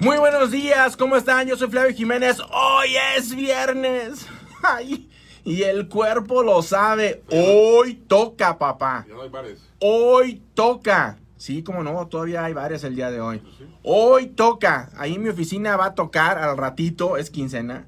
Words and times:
Muy 0.00 0.18
buenos 0.18 0.50
días, 0.50 0.96
¿cómo 0.96 1.16
están? 1.16 1.46
Yo 1.48 1.56
soy 1.56 1.68
Flavio 1.68 1.94
Jiménez. 1.94 2.38
Hoy 2.50 2.88
es 3.16 3.34
viernes. 3.34 4.26
Ay, 4.62 5.08
y 5.42 5.62
el 5.62 5.88
cuerpo 5.88 6.42
lo 6.42 6.60
sabe. 6.62 7.22
Hoy 7.30 7.94
toca, 7.94 8.58
papá. 8.58 9.06
Ya 9.08 9.14
no 9.14 9.22
hay 9.22 9.30
bares. 9.30 9.62
Hoy 9.80 10.42
toca. 10.54 11.16
Sí, 11.38 11.62
como 11.62 11.82
no, 11.82 12.06
todavía 12.08 12.44
hay 12.44 12.52
varias 12.52 12.84
el 12.84 12.94
día 12.94 13.10
de 13.10 13.20
hoy. 13.20 13.42
Hoy 13.82 14.26
toca. 14.26 14.90
Ahí 14.96 15.14
en 15.14 15.22
mi 15.22 15.30
oficina 15.30 15.76
va 15.76 15.86
a 15.86 15.94
tocar 15.94 16.38
al 16.38 16.56
ratito, 16.56 17.16
es 17.16 17.30
quincena. 17.30 17.86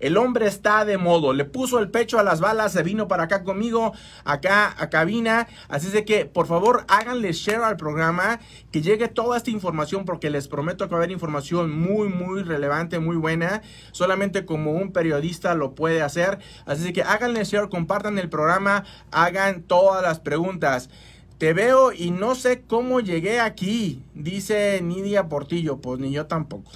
El 0.00 0.16
hombre 0.16 0.46
está 0.46 0.84
de 0.84 0.98
modo. 0.98 1.32
Le 1.32 1.44
puso 1.44 1.78
el 1.78 1.90
pecho 1.90 2.18
a 2.18 2.22
las 2.22 2.40
balas, 2.40 2.72
se 2.72 2.82
vino 2.82 3.08
para 3.08 3.24
acá 3.24 3.44
conmigo, 3.44 3.92
acá 4.24 4.74
a 4.78 4.90
cabina. 4.90 5.46
Así 5.68 5.88
es 5.96 6.04
que, 6.04 6.26
por 6.26 6.46
favor, 6.46 6.84
háganle 6.88 7.32
share 7.32 7.62
al 7.62 7.76
programa, 7.76 8.40
que 8.72 8.82
llegue 8.82 9.08
toda 9.08 9.36
esta 9.36 9.50
información, 9.50 10.04
porque 10.04 10.30
les 10.30 10.48
prometo 10.48 10.86
que 10.86 10.94
va 10.94 10.98
a 10.98 11.00
haber 11.02 11.12
información 11.12 11.70
muy, 11.70 12.08
muy 12.08 12.42
relevante, 12.42 12.98
muy 12.98 13.16
buena. 13.16 13.62
Solamente 13.92 14.44
como 14.44 14.72
un 14.72 14.92
periodista 14.92 15.54
lo 15.54 15.74
puede 15.74 16.02
hacer. 16.02 16.38
Así 16.66 16.92
que 16.92 17.02
háganle 17.02 17.44
share, 17.44 17.68
compartan 17.68 18.18
el 18.18 18.28
programa, 18.28 18.84
hagan 19.10 19.62
todas 19.62 20.02
las 20.02 20.20
preguntas. 20.20 20.90
Te 21.38 21.52
veo 21.52 21.92
y 21.92 22.10
no 22.12 22.34
sé 22.34 22.62
cómo 22.62 23.00
llegué 23.00 23.40
aquí, 23.40 24.02
dice 24.14 24.80
Nidia 24.82 25.28
Portillo. 25.28 25.76
Pues 25.78 26.00
ni 26.00 26.10
yo 26.10 26.26
tampoco. 26.26 26.72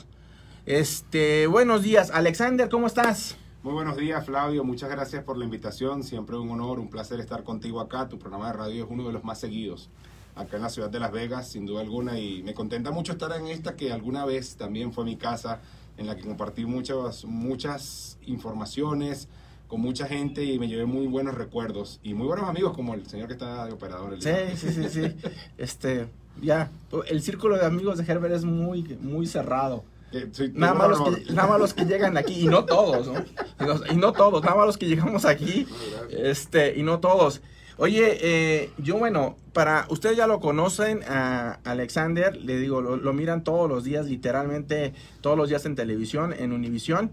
Este, 0.67 1.47
buenos 1.47 1.83
días, 1.83 2.11
Alexander, 2.11 2.69
¿cómo 2.69 2.87
estás? 2.87 3.37
Muy 3.63 3.73
buenos 3.73 3.97
días, 3.97 4.27
Flavio. 4.27 4.63
Muchas 4.63 4.91
gracias 4.91 5.25
por 5.25 5.39
la 5.39 5.45
invitación. 5.45 6.05
Siempre 6.05 6.37
un 6.37 6.51
honor, 6.51 6.79
un 6.79 6.91
placer 6.91 7.19
estar 7.19 7.45
contigo 7.45 7.81
acá. 7.81 8.09
Tu 8.09 8.19
programa 8.19 8.49
de 8.49 8.53
radio 8.53 8.85
es 8.85 8.91
uno 8.91 9.07
de 9.07 9.13
los 9.13 9.25
más 9.25 9.41
seguidos 9.41 9.89
acá 10.35 10.57
en 10.57 10.63
la 10.63 10.69
ciudad 10.69 10.91
de 10.91 11.01
Las 11.01 11.13
Vegas, 11.13 11.49
sin 11.49 11.65
duda 11.65 11.81
alguna. 11.81 12.19
Y 12.19 12.43
me 12.43 12.53
contenta 12.53 12.91
mucho 12.91 13.13
estar 13.13 13.33
en 13.33 13.47
esta 13.47 13.75
que 13.75 13.91
alguna 13.91 14.27
vez 14.27 14.57
también 14.57 14.93
fue 14.93 15.05
mi 15.05 15.17
casa, 15.17 15.61
en 15.97 16.07
la 16.07 16.15
que 16.15 16.23
compartí 16.23 16.67
muchas, 16.67 17.25
muchas 17.25 18.19
informaciones 18.27 19.29
con 19.67 19.81
mucha 19.81 20.07
gente 20.07 20.45
y 20.45 20.59
me 20.59 20.69
llevé 20.69 20.85
muy 20.85 21.07
buenos 21.07 21.35
recuerdos 21.35 22.01
y 22.03 22.13
muy 22.13 22.27
buenos 22.27 22.49
amigos 22.49 22.75
como 22.75 22.93
el 22.95 23.07
señor 23.07 23.29
que 23.29 23.35
está 23.35 23.65
de 23.65 23.73
operador. 23.73 24.13
El 24.13 24.23
Sí, 24.23 24.57
sí, 24.57 24.73
sí, 24.73 24.89
sí. 24.91 25.17
Este, 25.59 26.09
ya, 26.43 26.71
el 27.09 27.23
círculo 27.23 27.57
de 27.57 27.65
amigos 27.65 27.97
de 27.97 28.13
Herbert 28.13 28.35
es 28.35 28.45
muy, 28.45 28.83
muy 29.01 29.27
cerrado. 29.27 29.85
Eh, 30.13 30.29
Nada 30.55 30.75
más, 30.75 30.89
los 30.89 31.01
que, 31.17 31.33
nada 31.33 31.49
más 31.49 31.61
los 31.61 31.75
que 31.75 31.85
llegan 31.85 32.17
aquí, 32.17 32.41
y 32.41 32.47
no 32.47 32.65
todos, 32.67 33.07
¿no? 33.07 33.15
Y 33.61 33.65
no- 33.65 33.93
Y 33.93 33.97
no 33.97 34.13
todos, 34.13 34.43
nada 34.43 34.57
más 34.57 34.67
los 34.67 34.79
que 34.79 34.87
llegamos 34.87 35.25
aquí, 35.25 35.67
este, 36.11 36.77
y 36.79 36.83
no 36.83 36.99
todos. 37.01 37.41
Oye, 37.77 38.19
eh, 38.21 38.71
yo 38.77 38.99
bueno, 38.99 39.37
para, 39.55 39.87
ustedes 39.89 40.17
ya 40.17 40.27
lo 40.27 40.41
conocen 40.41 41.01
a 41.09 41.61
Alexander, 41.65 42.37
le 42.37 42.59
digo, 42.59 42.83
lo, 42.83 42.97
lo 42.97 43.13
miran 43.15 43.43
todos 43.43 43.71
los 43.71 43.85
días, 43.85 44.07
literalmente 44.07 44.93
todos 45.23 45.37
los 45.37 45.49
días 45.49 45.65
en 45.65 45.77
televisión, 45.77 46.35
en 46.39 46.53
Univisión, 46.53 47.11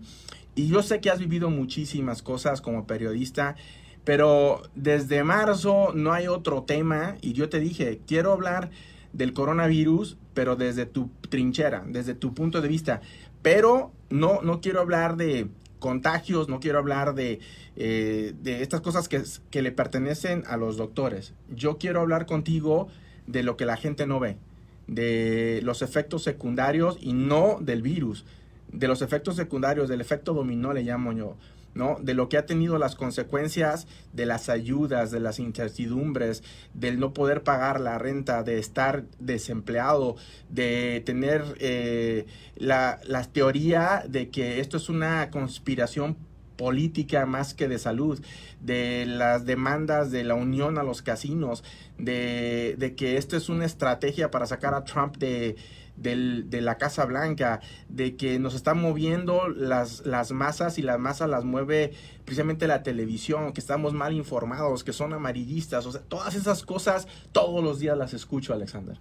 y 0.56 0.68
yo 0.68 0.82
sé 0.84 1.00
que 1.00 1.10
has 1.10 1.20
vivido 1.20 1.50
muchísimas 1.50 2.22
cosas 2.22 2.60
como 2.62 2.86
periodista, 2.86 3.56
pero 4.04 4.62
desde 4.76 5.24
marzo 5.24 5.92
no 5.94 6.12
hay 6.14 6.28
otro 6.28 6.64
tema, 6.64 7.16
y 7.22 7.32
yo 7.34 7.48
te 7.48 7.60
dije, 7.60 8.02
quiero 8.06 8.34
hablar 8.34 8.70
del 9.14 9.32
coronavirus, 9.34 10.18
pero 10.38 10.56
desde 10.56 10.86
tu 10.86 11.10
trinchera, 11.32 11.84
desde 11.88 12.14
tu 12.14 12.36
punto 12.36 12.62
de 12.62 12.68
vista. 12.68 13.02
Pero 13.42 13.92
no, 14.12 14.44
no 14.44 14.62
quiero 14.62 14.82
hablar 14.82 15.18
de 15.18 15.48
contagios, 15.80 16.48
no 16.48 16.60
quiero 16.60 16.78
hablar 16.78 17.16
de, 17.16 17.40
eh, 17.76 18.36
de 18.44 18.62
estas 18.62 18.82
cosas 18.82 19.10
que, 19.10 19.24
que 19.50 19.64
le 19.64 19.72
pertenecen 19.72 20.44
a 20.46 20.56
los 20.56 20.78
doctores. 20.78 21.34
Yo 21.50 21.80
quiero 21.80 22.02
hablar 22.02 22.28
contigo 22.28 22.88
de 23.26 23.42
lo 23.42 23.58
que 23.58 23.66
la 23.66 23.78
gente 23.78 24.06
no 24.06 24.20
ve, 24.20 24.38
de 24.86 25.60
los 25.64 25.82
efectos 25.82 26.22
secundarios 26.22 27.00
y 27.02 27.14
no 27.14 27.58
del 27.60 27.82
virus, 27.82 28.24
de 28.72 28.88
los 28.88 29.02
efectos 29.02 29.38
secundarios, 29.38 29.90
del 29.90 30.02
efecto 30.02 30.36
dominó 30.36 30.72
le 30.72 30.84
llamo 30.84 31.14
yo. 31.14 31.36
¿No? 31.78 31.98
De 32.02 32.14
lo 32.14 32.28
que 32.28 32.38
ha 32.38 32.46
tenido 32.46 32.78
las 32.78 32.96
consecuencias 32.96 33.88
de 34.12 34.26
las 34.26 34.50
ayudas, 34.50 35.12
de 35.12 35.20
las 35.20 35.40
incertidumbres, 35.40 36.44
del 36.74 37.00
no 37.00 37.14
poder 37.14 37.44
pagar 37.44 37.80
la 37.80 37.98
renta, 37.98 38.44
de 38.44 38.58
estar 38.60 39.06
desempleado, 39.20 40.18
de 40.50 41.02
tener 41.06 41.44
eh, 41.60 42.26
la, 42.56 43.00
teoría 43.32 44.04
de 44.08 44.30
que 44.30 44.60
esto 44.60 44.78
es 44.78 44.90
una 44.90 45.30
conspiración 45.30 46.18
política 46.58 47.26
más 47.28 47.54
que 47.54 47.68
de 47.68 47.78
salud, 47.78 48.20
de 48.62 49.06
las 49.06 49.46
demandas 49.46 50.10
de 50.12 50.24
la 50.24 50.34
unión 50.34 50.80
a 50.80 50.84
los 50.84 51.04
casinos, 51.04 51.64
de, 52.00 52.76
de 52.80 52.96
que 52.96 53.18
esto 53.18 53.38
es 53.38 53.48
una 53.48 53.66
estrategia 53.66 54.32
para 54.32 54.48
sacar 54.48 54.74
a 54.74 54.84
Trump 54.84 55.18
de, 55.18 55.56
del- 55.98 56.50
de 56.50 56.62
la 56.62 56.78
Casa 56.78 57.06
Blanca, 57.06 57.60
de 57.90 58.16
que 58.16 58.40
nos 58.40 58.56
están 58.56 58.82
moviendo 58.82 59.50
las, 59.50 60.06
las 60.06 60.32
masas 60.32 60.78
y 60.78 60.82
las 60.82 61.00
masas 61.00 61.30
las 61.30 61.44
mueve 61.44 61.92
precisamente 62.24 62.68
la 62.68 62.84
televisión, 62.84 63.52
que 63.54 63.60
estamos 63.60 63.94
mal 63.94 64.14
informados, 64.14 64.84
que 64.84 64.94
son 64.94 65.14
amarillistas, 65.14 65.86
o 65.86 65.92
sea, 65.92 66.02
todas 66.02 66.36
esas 66.36 66.64
cosas 66.64 67.08
todos 67.32 67.64
los 67.64 67.80
días 67.80 67.98
las 67.98 68.14
escucho, 68.14 68.54
Alexander. 68.54 68.98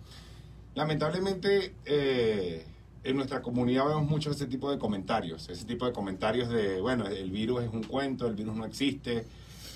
Lamentablemente, 0.75 1.75
eh, 1.85 2.67
en 3.05 3.17
nuestra 3.17 3.41
comunidad 3.41 3.87
vemos 3.87 4.09
mucho 4.11 4.31
ese 4.31 4.47
tipo 4.47 4.71
de 4.71 4.79
comentarios, 4.79 5.49
ese 5.49 5.65
tipo 5.65 5.87
de 5.87 5.93
comentarios 5.93 6.49
de, 6.51 6.81
bueno, 6.81 7.07
el 7.07 7.31
virus 7.31 7.63
es 7.63 7.71
un 7.73 7.83
cuento, 7.85 8.27
el 8.27 8.35
virus 8.35 8.57
no 8.57 8.65
existe, 8.65 9.25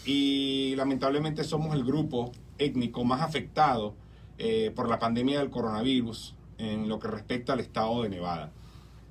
y 0.04 0.74
lamentablemente 0.76 1.44
somos 1.44 1.74
el 1.74 1.84
grupo 1.84 2.32
étnico 2.58 3.04
más 3.04 3.22
afectado 3.22 3.94
eh, 4.38 4.72
por 4.74 4.88
la 4.88 4.98
pandemia 4.98 5.38
del 5.38 5.50
coronavirus 5.50 6.34
en 6.60 6.88
lo 6.88 6.98
que 6.98 7.08
respecta 7.08 7.52
al 7.54 7.60
estado 7.60 8.02
de 8.02 8.08
Nevada. 8.08 8.52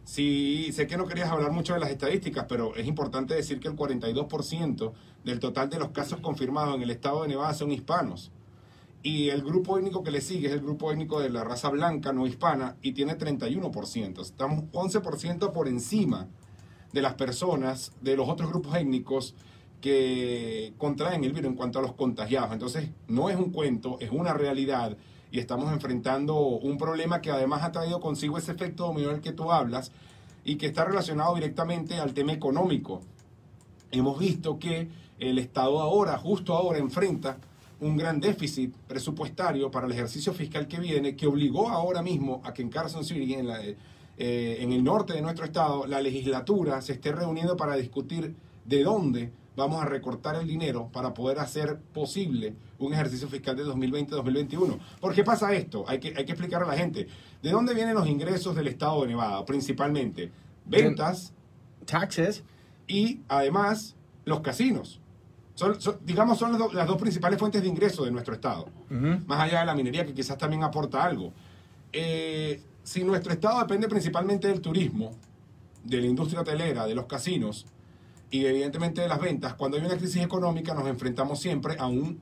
Sí, 0.03 0.71
sé 0.71 0.87
que 0.87 0.97
no 0.97 1.05
querías 1.05 1.29
hablar 1.29 1.51
mucho 1.51 1.73
de 1.73 1.79
las 1.79 1.91
estadísticas, 1.91 2.45
pero 2.49 2.75
es 2.75 2.87
importante 2.87 3.35
decir 3.35 3.59
que 3.59 3.67
el 3.67 3.75
42% 3.75 4.91
del 5.23 5.39
total 5.39 5.69
de 5.69 5.77
los 5.77 5.89
casos 5.89 6.19
confirmados 6.19 6.75
en 6.75 6.81
el 6.81 6.89
estado 6.89 7.21
de 7.21 7.27
Nevada 7.27 7.53
son 7.53 7.71
hispanos. 7.71 8.31
Y 9.01 9.29
el 9.29 9.43
grupo 9.43 9.77
étnico 9.77 10.03
que 10.03 10.11
le 10.11 10.21
sigue 10.21 10.47
es 10.47 10.53
el 10.53 10.61
grupo 10.61 10.91
étnico 10.91 11.19
de 11.19 11.29
la 11.29 11.43
raza 11.43 11.69
blanca, 11.69 12.11
no 12.11 12.27
hispana, 12.27 12.75
y 12.81 12.94
tiene 12.94 13.18
31%. 13.18 14.21
Estamos 14.21 14.65
11% 14.71 15.51
por 15.53 15.68
encima 15.68 16.27
de 16.91 17.01
las 17.01 17.13
personas 17.13 17.94
de 18.01 18.18
los 18.18 18.27
otros 18.27 18.50
grupos 18.50 18.75
étnicos 18.75 19.35
que 19.79 20.74
contraen 20.77 21.24
el 21.24 21.33
virus 21.33 21.51
en 21.51 21.56
cuanto 21.56 21.79
a 21.79 21.81
los 21.81 21.94
contagiados. 21.94 22.51
Entonces, 22.51 22.89
no 23.07 23.29
es 23.29 23.38
un 23.38 23.51
cuento, 23.51 23.97
es 24.01 24.12
una 24.12 24.33
realidad 24.33 24.97
y 25.31 25.39
estamos 25.39 25.71
enfrentando 25.71 26.35
un 26.37 26.77
problema 26.77 27.21
que 27.21 27.31
además 27.31 27.63
ha 27.63 27.71
traído 27.71 27.99
consigo 27.99 28.37
ese 28.37 28.51
efecto 28.51 28.87
dominó 28.87 29.09
del 29.09 29.21
que 29.21 29.31
tú 29.31 29.51
hablas 29.51 29.91
y 30.43 30.55
que 30.55 30.67
está 30.67 30.85
relacionado 30.85 31.35
directamente 31.35 31.95
al 31.95 32.13
tema 32.13 32.33
económico. 32.33 33.01
Hemos 33.91 34.17
visto 34.19 34.57
que 34.57 34.87
el 35.19 35.37
Estado 35.37 35.79
ahora, 35.81 36.17
justo 36.17 36.55
ahora, 36.55 36.79
enfrenta 36.79 37.37
un 37.81 37.95
gran 37.95 38.19
déficit 38.19 38.73
presupuestario 38.87 39.71
para 39.71 39.85
el 39.85 39.93
ejercicio 39.93 40.33
fiscal 40.33 40.67
que 40.67 40.79
viene, 40.79 41.15
que 41.15 41.27
obligó 41.27 41.69
ahora 41.69 42.01
mismo 42.01 42.41
a 42.43 42.53
que 42.53 42.61
en 42.61 42.69
Carson 42.69 43.05
City, 43.05 43.35
en, 43.35 43.47
la, 43.47 43.61
eh, 43.61 43.75
en 44.59 44.71
el 44.71 44.83
norte 44.83 45.13
de 45.13 45.21
nuestro 45.21 45.45
estado, 45.45 45.85
la 45.87 46.01
legislatura 46.01 46.81
se 46.81 46.93
esté 46.93 47.11
reuniendo 47.11 47.55
para 47.55 47.75
discutir 47.75 48.35
de 48.65 48.83
dónde 48.83 49.31
vamos 49.59 49.81
a 49.81 49.85
recortar 49.85 50.35
el 50.35 50.47
dinero 50.47 50.89
para 50.91 51.13
poder 51.13 51.39
hacer 51.39 51.77
posible 51.94 52.56
un 52.79 52.94
ejercicio 52.94 53.27
fiscal 53.27 53.56
de 53.56 53.63
2020-2021. 53.65 54.79
¿Por 55.00 55.13
qué 55.13 55.23
pasa 55.23 55.53
esto? 55.53 55.85
Hay 55.88 56.00
que, 56.00 56.09
hay 56.17 56.25
que 56.25 56.31
explicar 56.31 56.63
a 56.63 56.67
la 56.67 56.75
gente. 56.75 57.07
¿De 57.44 57.51
dónde 57.51 57.73
vienen 57.73 57.94
los 57.95 58.07
ingresos 58.07 58.56
del 58.56 58.67
estado 58.67 59.01
de 59.01 59.09
Nevada? 59.09 59.45
Principalmente 59.45 60.31
ventas, 60.65 61.33
Taxes. 61.85 62.44
y 62.88 63.21
además 63.27 63.95
los 64.25 64.41
casinos. 64.41 65.00
Son, 65.56 65.79
son- 65.81 65.97
digamos, 66.05 66.38
son 66.39 66.51
las, 66.53 66.59
do- 66.59 66.71
las 66.73 66.88
dos 66.88 66.97
principales 66.97 67.38
fuentes 67.38 67.62
de 67.62 67.67
ingreso 67.67 68.05
de 68.05 68.12
nuestro 68.12 68.33
estado. 68.33 68.67
Más 69.27 69.39
allá 69.41 69.59
de 69.62 69.65
la 69.65 69.75
minería, 69.75 70.05
que 70.05 70.13
quizás 70.13 70.38
también 70.38 70.63
aporta 70.63 71.03
algo. 71.03 71.33
Eh, 71.91 72.62
si 72.83 73.03
nuestro 73.03 73.33
estado 73.33 73.59
depende 73.59 73.88
principalmente 73.88 74.47
del 74.47 74.62
turismo, 74.62 75.12
de 75.83 76.01
la 76.01 76.07
industria 76.07 76.41
hotelera, 76.41 76.85
de 76.85 76.95
los 76.95 77.05
casinos 77.05 77.65
y 78.31 78.45
evidentemente 78.45 79.01
de 79.01 79.07
las 79.07 79.19
ventas, 79.19 79.55
cuando 79.55 79.77
hay 79.77 79.85
una 79.85 79.97
crisis 79.97 80.23
económica 80.23 80.73
nos 80.73 80.87
enfrentamos 80.87 81.39
siempre 81.39 81.75
a 81.79 81.87
un 81.87 82.21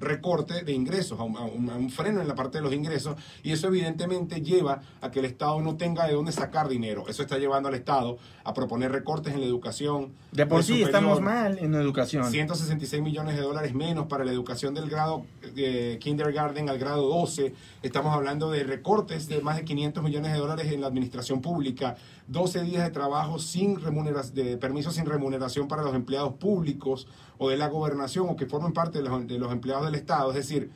recorte 0.00 0.64
de 0.64 0.72
ingresos, 0.72 1.20
a 1.20 1.22
un, 1.22 1.36
a 1.36 1.42
un- 1.76 1.90
freno 1.90 2.20
en 2.20 2.28
la 2.28 2.34
parte 2.34 2.58
de 2.58 2.62
los 2.64 2.72
ingresos, 2.72 3.16
y 3.42 3.52
eso 3.52 3.68
evidentemente 3.68 4.40
lleva 4.42 4.80
a 5.00 5.10
que 5.10 5.18
el 5.20 5.24
Estado 5.26 5.60
no 5.60 5.76
tenga 5.76 6.06
de 6.06 6.14
dónde 6.14 6.32
sacar 6.32 6.68
dinero. 6.68 7.04
Eso 7.08 7.22
está 7.22 7.38
llevando 7.38 7.68
al 7.68 7.74
Estado 7.74 8.18
a 8.44 8.54
proponer 8.54 8.90
recortes 8.92 9.34
en 9.34 9.40
la 9.40 9.46
educación. 9.46 10.12
De 10.32 10.46
por 10.46 10.62
sí 10.62 10.72
superior. 10.78 10.88
estamos 10.90 11.20
mal 11.20 11.58
en 11.58 11.74
educación. 11.74 12.24
166 12.30 13.02
millones 13.02 13.36
de 13.36 13.42
dólares 13.42 13.74
menos 13.74 14.06
para 14.06 14.24
la 14.24 14.32
educación 14.32 14.74
del 14.74 14.88
grado 14.88 15.24
eh, 15.56 15.98
kindergarten 16.00 16.68
al 16.68 16.78
grado 16.78 17.08
12. 17.08 17.54
Estamos 17.82 18.14
hablando 18.14 18.50
de 18.50 18.64
recortes 18.64 19.28
de 19.28 19.40
más 19.40 19.56
de 19.56 19.64
500 19.64 20.02
millones 20.02 20.32
de 20.32 20.38
dólares 20.38 20.72
en 20.72 20.80
la 20.80 20.86
administración 20.86 21.40
pública, 21.40 21.96
12 22.28 22.62
días 22.62 22.84
de 22.84 22.90
trabajo 22.90 23.38
sin 23.38 23.80
remuneración, 23.80 24.34
de 24.34 24.56
permiso 24.56 24.90
sin 24.90 25.06
remuneración 25.06 25.68
para 25.68 25.82
los 25.82 25.94
empleados 25.94 26.34
públicos 26.34 27.06
o 27.42 27.48
de 27.48 27.56
la 27.56 27.68
gobernación 27.68 28.28
o 28.28 28.36
que 28.36 28.44
formen 28.44 28.74
parte 28.74 28.98
de 29.02 29.08
los, 29.38 29.50
empleados 29.52 29.86
del 29.86 29.94
Estado. 29.94 30.28
Es 30.28 30.36
decir, 30.36 30.70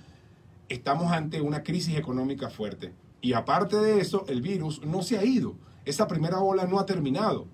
estamos 0.70 1.12
ante 1.12 1.43
una 1.43 1.62
crisis 1.62 1.94
económica 1.99 2.49
fuerte. 2.49 2.94
Y 3.20 3.34
aparte 3.34 3.76
de 3.76 4.00
eso, 4.00 4.25
el 4.28 4.40
virus 4.40 4.82
no 4.82 5.02
se 5.02 5.19
ha 5.19 5.25
ido. 5.25 5.56
Esa 5.84 6.08
primera 6.08 6.40
ola 6.40 6.64
no 6.66 6.78
ha 6.81 6.87
terminado. 6.87 7.44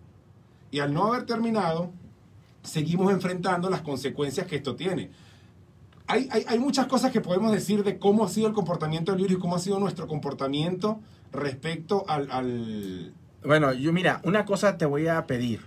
Y 0.70 0.78
al 0.78 0.94
no 0.94 1.08
haber 1.08 1.26
terminado, 1.26 1.90
seguimos 2.62 3.12
enfrentando 3.12 3.68
las 3.68 3.82
consecuencias 3.82 4.46
que 4.46 4.54
esto 4.56 4.76
tiene. 4.76 5.10
Hay, 6.06 6.28
hay, 6.30 6.44
hay 6.46 6.58
muchas 6.60 6.86
cosas 6.86 7.10
que 7.10 7.20
podemos 7.20 7.50
decir 7.50 7.82
de 7.82 7.98
cómo 7.98 8.24
ha 8.24 8.28
sido 8.28 8.46
el 8.46 8.52
comportamiento 8.52 9.10
del 9.10 9.22
virus 9.22 9.40
cómo 9.42 9.56
ha 9.56 9.58
sido 9.58 9.80
nuestro 9.80 10.06
comportamiento 10.06 11.00
respecto 11.32 12.04
al... 12.06 12.30
al- 12.30 13.12
Bueno, 13.44 13.72
yo 13.72 13.92
mira, 13.92 14.20
una 14.22 14.44
cosa 14.44 14.78
te 14.78 14.86
voy 14.86 15.08
a 15.08 15.26
pedir. 15.26 15.62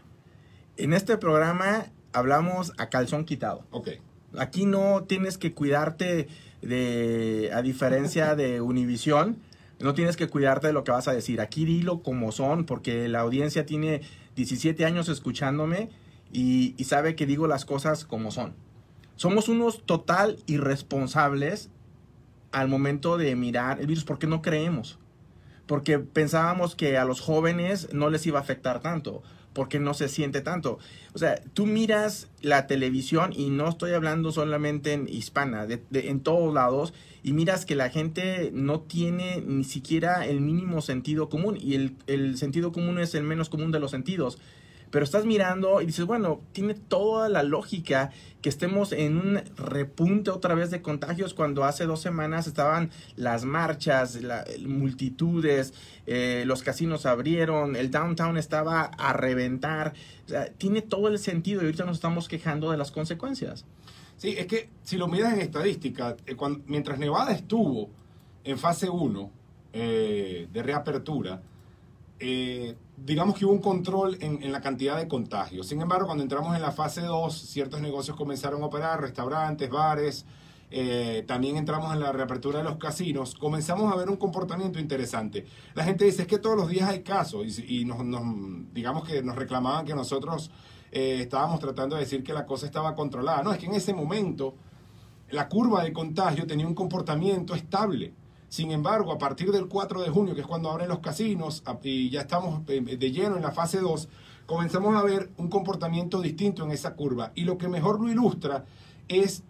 En 0.77 0.93
este 0.93 1.17
programa 1.17 1.87
hablamos 2.13 2.73
a 2.77 2.89
calzón 2.89 3.25
quitado. 3.25 3.65
Ok, 3.71 3.89
Aquí 4.37 4.65
no 4.65 5.03
tienes 5.03 5.37
que 5.37 5.53
cuidarte 5.53 6.27
de, 6.61 7.51
a 7.53 7.61
diferencia 7.61 8.35
de 8.35 8.61
Univisión, 8.61 9.37
no 9.79 9.93
tienes 9.93 10.17
que 10.17 10.27
cuidarte 10.27 10.67
de 10.67 10.73
lo 10.73 10.83
que 10.83 10.91
vas 10.91 11.07
a 11.07 11.13
decir. 11.13 11.41
Aquí 11.41 11.65
dilo 11.65 12.01
como 12.01 12.31
son, 12.31 12.65
porque 12.65 13.07
la 13.07 13.19
audiencia 13.19 13.65
tiene 13.65 14.01
17 14.35 14.85
años 14.85 15.09
escuchándome 15.09 15.89
y, 16.31 16.73
y 16.77 16.85
sabe 16.85 17.15
que 17.15 17.25
digo 17.25 17.47
las 17.47 17.65
cosas 17.65 18.05
como 18.05 18.31
son. 18.31 18.55
Somos 19.15 19.49
unos 19.49 19.85
total 19.85 20.37
irresponsables 20.47 21.69
al 22.51 22.67
momento 22.67 23.17
de 23.17 23.35
mirar 23.35 23.79
el 23.79 23.87
virus 23.87 24.03
porque 24.03 24.25
no 24.25 24.41
creemos. 24.41 24.97
Porque 25.67 25.99
pensábamos 25.99 26.75
que 26.75 26.97
a 26.97 27.05
los 27.05 27.21
jóvenes 27.21 27.93
no 27.93 28.09
les 28.09 28.25
iba 28.25 28.39
a 28.39 28.41
afectar 28.41 28.81
tanto, 28.81 29.21
porque 29.53 29.79
no 29.79 29.93
se 29.93 30.07
siente 30.09 30.41
tanto. 30.41 30.79
O 31.13 31.19
sea, 31.19 31.41
tú 31.53 31.65
miras 31.65 32.27
la 32.41 32.67
televisión 32.67 33.31
y 33.35 33.49
no 33.49 33.69
estoy 33.69 33.91
hablando 33.93 34.31
solamente 34.31 34.93
en 34.93 35.07
hispana, 35.07 35.65
de, 35.65 35.81
de- 35.89 36.09
en 36.09 36.19
todos 36.21 36.53
lados, 36.53 36.93
y 37.23 37.33
miras 37.33 37.65
que 37.65 37.75
la 37.75 37.89
gente 37.89 38.51
no 38.53 38.81
tiene 38.81 39.41
ni 39.45 39.63
siquiera 39.63 40.25
el 40.25 40.41
mínimo 40.41 40.81
sentido 40.81 41.29
común, 41.29 41.57
y 41.61 41.75
el, 41.75 41.95
el 42.07 42.37
sentido 42.37 42.71
común 42.71 42.99
es 42.99 43.15
el 43.15 43.23
menos 43.23 43.49
común 43.49 43.71
de 43.71 43.79
los 43.79 43.91
sentidos. 43.91 44.39
Pero 44.93 45.05
estás 45.05 45.25
mirando 45.25 45.81
y 45.81 45.87
dices, 45.87 46.05
bueno, 46.05 46.39
tiene 46.51 46.75
toda 46.75 47.27
la 47.27 47.41
lógica 47.41 48.11
que 48.43 48.49
estemos 48.49 48.91
en 48.91 49.17
un 49.17 49.41
repunte 49.57 50.29
otra 50.29 50.53
vez 50.53 50.69
de 50.69 50.83
contagios 50.83 51.33
cuando 51.33 51.63
hace 51.63 51.87
dos 51.87 51.99
semanas 51.99 52.45
estaban 52.45 52.91
las 53.15 53.43
marchas, 53.43 54.21
la- 54.21 54.45
multitudes, 54.67 55.73
eh, 56.05 56.43
los 56.45 56.61
casinos 56.61 57.07
abrieron, 57.07 57.75
el 57.75 57.89
downtown 57.89 58.37
estaba 58.37 58.83
a 58.83 59.13
reventar. 59.13 59.93
Tiene 60.59 60.83
todo 60.83 61.07
el 61.07 61.17
sentido 61.17 61.63
y 61.63 61.65
ahorita 61.65 61.85
nos 61.85 61.95
estamos 61.97 62.27
quejando 62.27 62.69
de 62.69 62.77
las 62.77 62.91
consecuencias. 62.91 63.65
Sí, 64.17 64.35
es 64.37 64.45
que 64.45 64.69
si 64.83 64.97
lo 64.97 65.07
miras 65.07 65.33
en 65.33 65.41
estadística, 65.41 66.15
eh, 66.27 66.35
cuan- 66.35 66.61
mientras 66.67 66.99
Nevada 66.99 67.31
estuvo 67.31 67.89
en 68.43 68.59
fase 68.59 68.89
1 68.89 69.31
eh, 69.73 70.47
de 70.53 70.61
reapertura, 70.61 71.41
eh, 72.19 72.75
digamos 72.97 73.37
que 73.37 73.45
hubo 73.45 73.53
un 73.53 73.59
control 73.61 74.17
en, 74.21 74.41
en 74.43 74.51
la 74.51 74.61
cantidad 74.61 74.97
de 74.97 75.07
contagios. 75.07 75.67
Sin 75.67 75.81
embargo, 75.81 76.05
cuando 76.05 76.23
entramos 76.23 76.55
en 76.55 76.61
la 76.61 76.71
fase 76.71 77.01
2, 77.01 77.33
ciertos 77.35 77.81
negocios 77.81 78.15
comenzaron 78.15 78.61
a 78.63 78.67
operar, 78.67 79.01
restaurantes, 79.01 79.69
bares, 79.69 80.25
eh, 80.75 81.23
también 81.27 81.57
entramos 81.57 81.93
en 81.93 81.99
la 81.99 82.11
reapertura 82.11 82.57
de 82.59 82.63
los 82.63 82.77
casinos, 82.77 83.35
comenzamos 83.35 83.91
a 83.93 83.95
ver 83.95 84.09
un 84.09 84.17
comportamiento 84.17 84.79
interesante. 84.79 85.45
La 85.75 85.83
gente 85.83 86.05
dice, 86.05 86.23
es 86.23 86.27
que 86.27 86.39
todos 86.39 86.55
los 86.57 86.67
días 86.69 86.89
hay 86.89 87.03
casos, 87.03 87.59
y, 87.59 87.81
y 87.81 87.85
nos, 87.85 88.03
nos- 88.03 88.73
digamos 88.73 89.03
que 89.07 89.21
nos 89.21 89.35
reclamaban 89.35 89.85
que 89.85 89.93
nosotros 89.93 90.49
eh, 90.91 91.19
estábamos 91.21 91.59
tratando 91.59 91.95
de 91.95 92.01
decir 92.03 92.23
que 92.23 92.33
la 92.33 92.45
cosa 92.45 92.65
estaba 92.65 92.95
controlada. 92.95 93.43
No, 93.43 93.51
es 93.51 93.59
que 93.59 93.65
en 93.67 93.73
ese 93.75 93.93
momento 93.93 94.55
la 95.29 95.47
curva 95.49 95.83
de 95.83 95.93
contagio 95.93 96.45
tenía 96.47 96.67
un 96.67 96.75
comportamiento 96.75 97.53
estable. 97.55 98.13
Sin 98.53 98.69
embargo, 98.69 99.11
a 99.11 99.17
partir 99.17 99.51
del 99.51 99.67
4 99.67 100.03
de 100.03 100.11
junio, 100.11 100.35
que 100.35 100.41
es 100.41 100.45
cuando 100.45 100.69
abren 100.69 100.87
los 100.87 100.99
casinos, 100.99 101.63
y 101.81 102.11
ya 102.11 102.21
estamos 102.21 102.61
eh, 102.67 102.81
de 102.81 103.11
lleno 103.11 103.35
en 103.35 103.41
la 103.41 103.49
fase 103.49 103.79
2, 103.79 104.07
comenzamos 104.45 104.95
a 104.95 105.01
ver 105.01 105.31
un 105.37 105.47
comportamiento 105.47 106.21
distinto 106.21 106.63
en 106.63 106.69
esa 106.69 106.93
curva. 106.93 107.31
Y 107.33 107.45
lo 107.45 107.57
que 107.57 107.67
mejor 107.67 107.99
lo 107.99 108.11
ilustra 108.11 108.65
es 109.07 109.41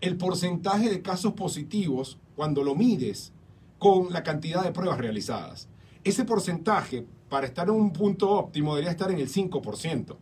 el 0.00 0.16
porcentaje 0.16 0.90
de 0.90 1.02
casos 1.02 1.34
positivos 1.34 2.18
cuando 2.34 2.64
lo 2.64 2.74
mides 2.74 3.32
con 3.78 4.12
la 4.12 4.24
cantidad 4.24 4.64
de 4.64 4.72
pruebas 4.72 4.98
realizadas. 4.98 5.68
Ese 6.02 6.24
porcentaje, 6.24 7.06
para 7.28 7.46
estar 7.46 7.68
en 7.68 7.74
un 7.74 7.92
punto 7.92 8.28
óptimo, 8.28 8.74
debería 8.74 8.90
estar 8.90 9.12
en 9.12 9.20
el 9.20 9.28
5%. 9.28 10.16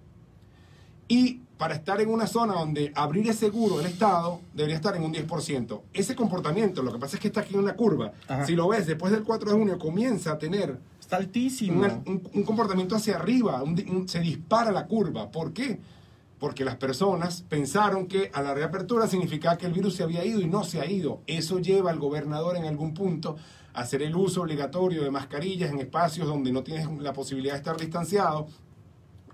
Y 1.09 1.41
para 1.61 1.75
estar 1.75 2.01
en 2.01 2.09
una 2.09 2.27
zona 2.27 2.55
donde 2.55 2.91
abrir 2.97 3.29
es 3.29 3.37
seguro 3.37 3.81
el 3.81 3.87
Estado, 3.87 4.41
debería 4.55 4.77
estar 4.77 4.97
en 4.97 5.03
un 5.03 5.12
10%. 5.12 5.83
Ese 5.93 6.17
comportamiento, 6.17 6.83
lo 6.83 6.91
que 6.91 6.99
pasa 6.99 7.17
es 7.17 7.21
que 7.21 7.29
está 7.29 7.43
aquí 7.43 7.53
en 7.53 7.61
una 7.61 7.77
curva. 7.77 8.12
Ajá. 8.29 8.47
Si 8.47 8.57
lo 8.57 8.67
ves, 8.69 8.87
después 8.87 9.12
del 9.12 9.25
4 9.25 9.51
de 9.51 9.59
junio 9.59 9.79
comienza 9.79 10.33
a 10.33 10.39
tener 10.39 10.79
Está 10.99 11.19
altísimo. 11.19 11.83
un, 11.83 11.90
un- 12.07 12.23
un 12.33 12.43
comportamiento 12.45 12.97
hacia 12.97 13.17
arriba, 13.17 13.62
un 13.62 13.75
di- 13.75 13.83
un- 13.90 14.09
se 14.09 14.21
dispara 14.21 14.73
la 14.73 14.87
curva. 14.87 15.31
¿Por 15.31 15.52
qué? 15.52 15.79
Porque 16.38 16.64
las 16.64 16.76
personas 16.76 17.43
pensaron 17.47 18.07
que 18.07 18.31
a 18.33 18.40
la 18.40 18.55
reapertura 18.55 19.07
significaba 19.07 19.59
que 19.59 19.67
el 19.67 19.75
virus 19.75 19.97
se 19.97 20.02
había 20.02 20.25
ido 20.25 20.40
y 20.40 20.47
no 20.47 20.64
se 20.64 20.81
ha 20.81 20.90
ido. 20.90 21.21
Eso 21.26 21.59
lleva 21.59 21.90
al 21.90 21.99
gobernador 21.99 22.57
en 22.57 22.64
algún 22.64 22.95
punto 22.95 23.37
a 23.75 23.81
hacer 23.83 24.00
el 24.00 24.17
uso 24.17 24.40
obligatorio 24.40 25.02
de 25.02 25.11
mascarillas 25.11 25.71
en 25.71 25.79
espacios 25.81 26.26
donde 26.26 26.52
no 26.52 26.62
tienes 26.62 26.88
la 27.00 27.12
posibilidad 27.12 27.52
de 27.52 27.59
estar 27.59 27.76
distanciado. 27.76 28.47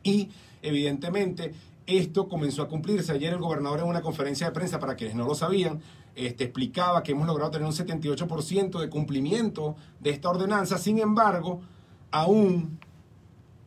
Y 0.02 0.28
evidentemente 0.60 1.54
esto 1.86 2.28
comenzó 2.28 2.62
a 2.62 2.68
cumplirse. 2.68 3.12
Ayer 3.12 3.32
el 3.32 3.38
gobernador 3.38 3.80
en 3.80 3.86
una 3.86 4.02
conferencia 4.02 4.46
de 4.46 4.52
prensa, 4.52 4.78
para 4.78 4.96
quienes 4.96 5.16
no 5.16 5.26
lo 5.26 5.34
sabían, 5.34 5.80
este, 6.14 6.44
explicaba 6.44 7.02
que 7.02 7.12
hemos 7.12 7.26
logrado 7.26 7.50
tener 7.50 7.66
un 7.66 7.74
78% 7.74 8.80
de 8.80 8.88
cumplimiento 8.88 9.76
de 10.00 10.10
esta 10.10 10.30
ordenanza. 10.30 10.78
Sin 10.78 10.98
embargo, 10.98 11.60
aún 12.10 12.78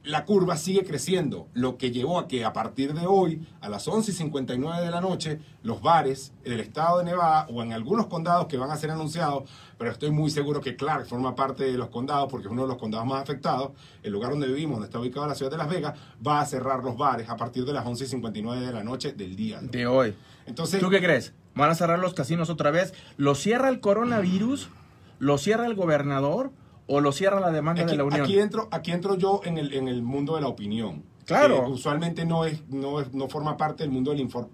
la 0.04 0.26
curva 0.26 0.58
sigue 0.58 0.86
creciendo, 0.86 1.48
lo 1.54 1.78
que 1.78 1.92
llevó 1.92 2.20
a 2.20 2.28
que 2.28 2.46
a 2.46 2.54
partir 2.54 2.94
de 2.94 3.06
hoy, 3.06 3.46
a 3.62 3.70
las 3.70 3.88
11 3.88 4.12
y 4.12 4.14
59 4.14 4.86
de 4.86 4.92
la 4.92 5.02
noche, 5.02 5.40
los 5.62 5.82
bares 5.82 6.34
del 6.44 6.60
estado 6.62 7.00
de 7.00 7.06
Nevada 7.06 7.48
o 7.50 7.62
en 7.62 7.74
algunos 7.74 8.08
condados 8.08 8.48
que 8.48 8.58
van 8.58 8.72
a 8.72 8.78
ser 8.78 8.92
anunciados, 8.92 9.50
pero 9.78 9.92
estoy 9.92 10.12
muy 10.12 10.30
seguro 10.30 10.62
que 10.62 10.76
Clark 10.76 11.06
forma 11.06 11.36
parte 11.36 11.66
de 11.66 11.78
los 11.78 11.90
condados 11.90 12.30
porque 12.30 12.48
es 12.48 12.52
uno 12.52 12.64
de 12.64 12.70
los 12.70 12.78
condados 12.78 13.06
más 13.06 13.22
afectados, 13.22 13.72
el 14.02 14.12
lugar 14.14 14.32
donde 14.32 14.48
vivimos, 14.48 14.76
donde 14.78 14.88
está 14.88 15.00
ubicada 15.00 15.28
la 15.28 15.36
ciudad 15.36 15.52
de 15.52 15.58
Las 15.58 15.70
Vegas, 15.70 16.00
va 16.26 16.42
a 16.42 16.46
cerrar 16.46 16.84
los 16.84 16.98
bares 16.98 17.30
a 17.30 17.36
partir 17.36 17.66
de 17.66 17.74
las 17.74 17.86
11 17.86 18.04
y 18.06 18.08
59 18.08 18.66
de 18.66 18.74
la 18.74 18.84
noche 18.84 19.12
del 19.12 19.36
día. 19.36 19.60
de 19.62 19.86
hoy. 19.86 20.16
Entonces, 20.46 20.80
¿Tú 20.80 20.90
qué 20.90 21.00
crees? 21.00 21.34
¿Van 21.56 21.70
a 21.70 21.76
cerrar 21.76 22.00
los 22.00 22.14
casinos 22.14 22.50
otra 22.50 22.72
vez? 22.72 22.94
¿Lo 23.18 23.36
cierra 23.36 23.70
el 23.70 23.82
coronavirus? 23.82 24.70
¿Lo 25.20 25.38
cierra 25.38 25.66
el 25.66 25.76
gobernador? 25.76 26.52
¿O 26.92 27.02
lo 27.02 27.12
cierra 27.12 27.40
la 27.40 27.52
demanda 27.52 27.84
Aquí, 27.84 27.92
de 27.92 27.98
la 27.98 28.04
Unión? 28.04 28.22
aquí 28.22 28.40
entro, 28.40 28.68
aquí 28.72 28.92
entro 28.92 29.16
yo 29.16 29.42
en 29.46 29.58
el, 29.58 29.74
en 29.74 29.88
el 29.88 30.02
mundo 30.02 30.36
de 30.36 30.42
la 30.42 30.48
opinión. 30.48 31.04
Claro. 31.26 31.64
Que 31.66 31.72
usualmente 31.72 32.26
no 32.26 32.46
es, 32.46 32.68
no 32.70 33.00
es- 33.00 33.14
no 33.14 33.30
forma 33.30 33.56
parte 33.58 33.84
del 33.84 33.92
mundo 33.92 34.10
del 34.12 34.28
infor- 34.28 34.48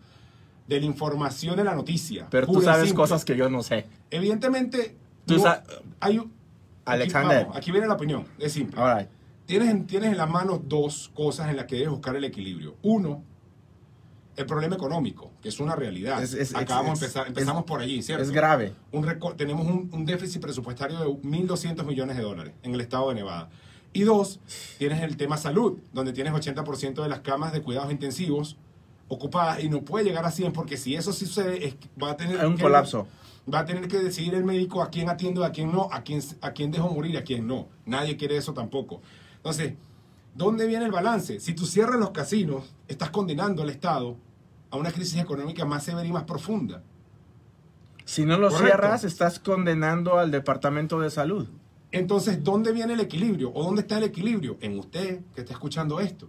de 0.68 0.80
la 0.80 0.86
información 0.86 1.56
de 1.56 1.64
la 1.64 1.74
noticia. 1.74 2.28
Pero 2.30 2.46
tú 2.48 2.62
sabes 2.62 2.88
simple. 2.88 2.96
cosas 3.02 3.24
que 3.24 3.38
yo 3.38 3.50
no 3.50 3.64
sé. 3.64 3.86
Evidentemente, 4.12 4.96
Tú 5.26 5.38
no- 5.38 5.56
hay 6.02 6.20
un- 6.20 6.32
Alexander. 6.84 7.38
Aquí, 7.38 7.44
vamos, 7.46 7.58
aquí 7.58 7.72
viene 7.72 7.88
la 7.88 7.94
opinión. 7.94 8.26
Es 8.38 8.54
simple. 8.54 8.80
All 8.82 8.98
right. 9.00 9.10
Tienes, 9.46 9.70
en- 9.70 9.88
tienes 9.88 10.12
en 10.12 10.18
la 10.18 10.26
mano 10.26 10.62
dos 10.64 11.12
cosas 11.16 11.50
en 11.50 11.56
las 11.56 11.66
que 11.66 11.76
debes 11.76 11.90
buscar 11.92 12.16
el 12.16 12.24
equilibrio. 12.26 12.76
Uno, 12.82 13.24
el 14.36 14.46
problema 14.46 14.76
económico, 14.76 15.32
que 15.42 15.50
es 15.50 15.60
una 15.60 15.76
realidad. 15.76 16.22
Es- 16.22 16.34
es- 16.34 16.56
Acabamos 16.56 17.00
es- 17.00 17.04
empezar, 17.04 17.28
empezamos 17.28 17.64
por 17.64 17.80
allí, 17.82 18.02
¿cierto? 18.02 18.24
Es 18.24 18.32
grave. 18.32 18.74
Un 18.92 19.06
tenemos 19.38 19.66
un, 19.66 19.90
un 19.94 20.06
déficit 20.06 20.42
presupuestario 20.42 21.00
de 21.00 21.06
1.200 21.08 21.86
millones 21.86 22.18
de 22.18 22.24
dólares 22.24 22.54
en 22.64 22.74
el 22.74 22.82
estado 22.82 23.10
de 23.10 23.16
Nevada. 23.16 23.50
Y 23.94 24.02
dos, 24.02 24.40
tienes 24.78 25.02
el 25.04 25.16
tema 25.16 25.38
salud, 25.38 25.78
donde 25.94 26.12
tienes 26.12 26.34
80% 26.34 27.02
de 27.02 27.08
las 27.10 27.20
camas 27.22 27.54
de 27.54 27.62
cuidados 27.62 27.92
intensivos 27.92 28.58
ocupadas 29.08 29.64
y 29.64 29.70
no 29.70 29.82
puede 29.86 30.04
llegar 30.04 30.26
a 30.26 30.32
100 30.32 30.52
porque 30.52 30.78
si 30.78 30.96
eso 30.96 31.14
sí 31.14 31.26
sucede, 31.26 31.78
va 32.02 32.12
a 32.12 32.18
tener 32.18 32.40
Hay 32.40 32.48
un 32.48 32.58
que- 32.58 32.64
colapso. 32.64 33.08
Va 33.54 33.60
a 33.60 33.66
tener 33.66 33.88
que 33.88 34.00
decidir 34.00 34.34
el 34.34 34.44
médico 34.44 34.82
a 34.82 34.90
quién 34.90 35.08
atiendo, 35.08 35.46
a 35.46 35.52
quién 35.52 35.72
no, 35.72 35.88
a 35.92 36.02
quién, 36.02 36.20
a 36.42 36.52
quién 36.52 36.72
dejo 36.72 36.90
morir, 36.90 37.16
a 37.16 37.24
quién 37.24 37.46
no. 37.48 37.68
Nadie 37.86 38.18
quiere 38.18 38.36
eso 38.38 38.54
tampoco. 38.54 39.02
Entonces, 39.38 39.74
¿dónde 40.36 40.68
viene 40.68 40.86
el 40.86 40.92
balance? 40.92 41.40
Si 41.40 41.54
tú 41.54 41.66
cierras 41.66 42.00
los 42.00 42.12
casinos, 42.12 42.76
estás 42.88 43.10
condenando 43.10 43.64
al 43.64 43.70
Estado 43.70 44.18
a 44.70 44.78
una 44.78 44.92
crisis 44.92 45.20
económica 45.20 45.66
más 45.66 45.84
severa 45.84 46.08
y 46.08 46.12
más 46.12 46.24
profunda. 46.24 46.84
Si 48.04 48.26
no 48.26 48.38
lo 48.38 48.50
Correcto. 48.50 48.66
cierras, 48.66 49.04
estás 49.04 49.40
condenando 49.40 50.20
al 50.20 50.30
Departamento 50.30 51.00
de 51.00 51.10
Salud. 51.10 51.48
Entonces, 51.92 52.44
¿dónde 52.44 52.72
viene 52.72 52.94
el 52.94 53.00
equilibrio? 53.00 53.52
¿O 53.54 53.64
dónde 53.64 53.82
está 53.82 53.98
el 53.98 54.04
equilibrio? 54.04 54.58
En 54.62 54.78
usted 54.78 55.22
que 55.34 55.42
está 55.42 55.54
escuchando 55.54 56.00
esto. 56.00 56.28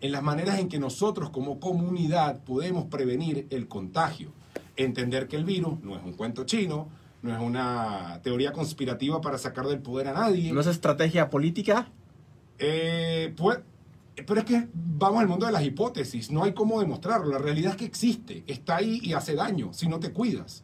En 0.00 0.10
las 0.10 0.22
maneras 0.22 0.58
en 0.58 0.68
que 0.68 0.80
nosotros 0.80 1.30
como 1.30 1.60
comunidad 1.60 2.42
podemos 2.42 2.86
prevenir 2.86 3.46
el 3.50 3.68
contagio. 3.68 4.32
Entender 4.76 5.28
que 5.28 5.36
el 5.36 5.44
virus 5.44 5.80
no 5.82 5.96
es 5.96 6.02
un 6.02 6.14
cuento 6.14 6.44
chino, 6.44 6.88
no 7.20 7.32
es 7.32 7.40
una 7.40 8.20
teoría 8.22 8.52
conspirativa 8.52 9.20
para 9.20 9.38
sacar 9.38 9.66
del 9.66 9.80
poder 9.80 10.08
a 10.08 10.14
nadie. 10.14 10.52
¿No 10.52 10.60
es 10.60 10.66
estrategia 10.66 11.30
política? 11.30 11.88
Eh, 12.64 13.34
pues, 13.36 13.58
pero 14.26 14.38
es 14.40 14.46
que 14.46 14.68
vamos 14.72 15.20
al 15.20 15.26
mundo 15.26 15.46
de 15.46 15.52
las 15.52 15.64
hipótesis, 15.64 16.30
no 16.30 16.44
hay 16.44 16.52
cómo 16.52 16.78
demostrarlo. 16.80 17.26
La 17.26 17.38
realidad 17.38 17.72
es 17.72 17.76
que 17.78 17.84
existe, 17.84 18.44
está 18.46 18.76
ahí 18.76 19.00
y 19.02 19.14
hace 19.14 19.34
daño 19.34 19.72
si 19.72 19.88
no 19.88 19.98
te 19.98 20.12
cuidas. 20.12 20.62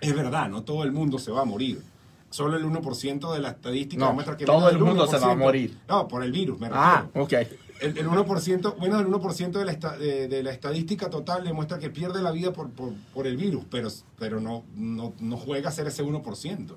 Es 0.00 0.14
verdad, 0.14 0.48
no 0.48 0.62
todo 0.62 0.84
el 0.84 0.92
mundo 0.92 1.18
se 1.18 1.30
va 1.30 1.42
a 1.42 1.44
morir. 1.44 1.82
Solo 2.30 2.56
el 2.56 2.64
1% 2.64 3.32
de 3.34 3.40
la 3.40 3.50
estadística 3.50 4.00
No, 4.02 4.08
demuestra 4.08 4.36
que 4.36 4.44
todo 4.46 4.56
menos 4.60 4.72
el 4.72 4.78
del 4.78 4.86
mundo 4.86 5.06
se 5.08 5.18
va 5.18 5.26
a 5.32 5.34
1%. 5.34 5.38
morir. 5.38 5.78
No, 5.88 6.08
por 6.08 6.22
el 6.22 6.32
virus, 6.32 6.58
me 6.58 6.68
Ah, 6.72 7.06
refiero. 7.12 7.24
ok. 7.24 7.32
El, 7.80 7.98
el 7.98 8.06
1%, 8.08 8.76
bueno, 8.78 9.00
el 9.00 9.06
1% 9.08 9.58
de 9.58 9.64
la, 9.64 9.72
esta- 9.72 9.96
de, 9.98 10.28
de 10.28 10.42
la 10.42 10.52
estadística 10.52 11.10
total 11.10 11.44
demuestra 11.44 11.78
que 11.78 11.90
pierde 11.90 12.22
la 12.22 12.30
vida 12.30 12.52
por, 12.52 12.70
por, 12.70 12.92
por 13.12 13.26
el 13.26 13.36
virus, 13.36 13.64
pero, 13.70 13.88
pero 14.18 14.38
no, 14.40 14.64
no, 14.76 15.12
no 15.18 15.36
juega 15.36 15.70
a 15.70 15.72
ser 15.72 15.86
ese 15.88 16.04
1%. 16.04 16.76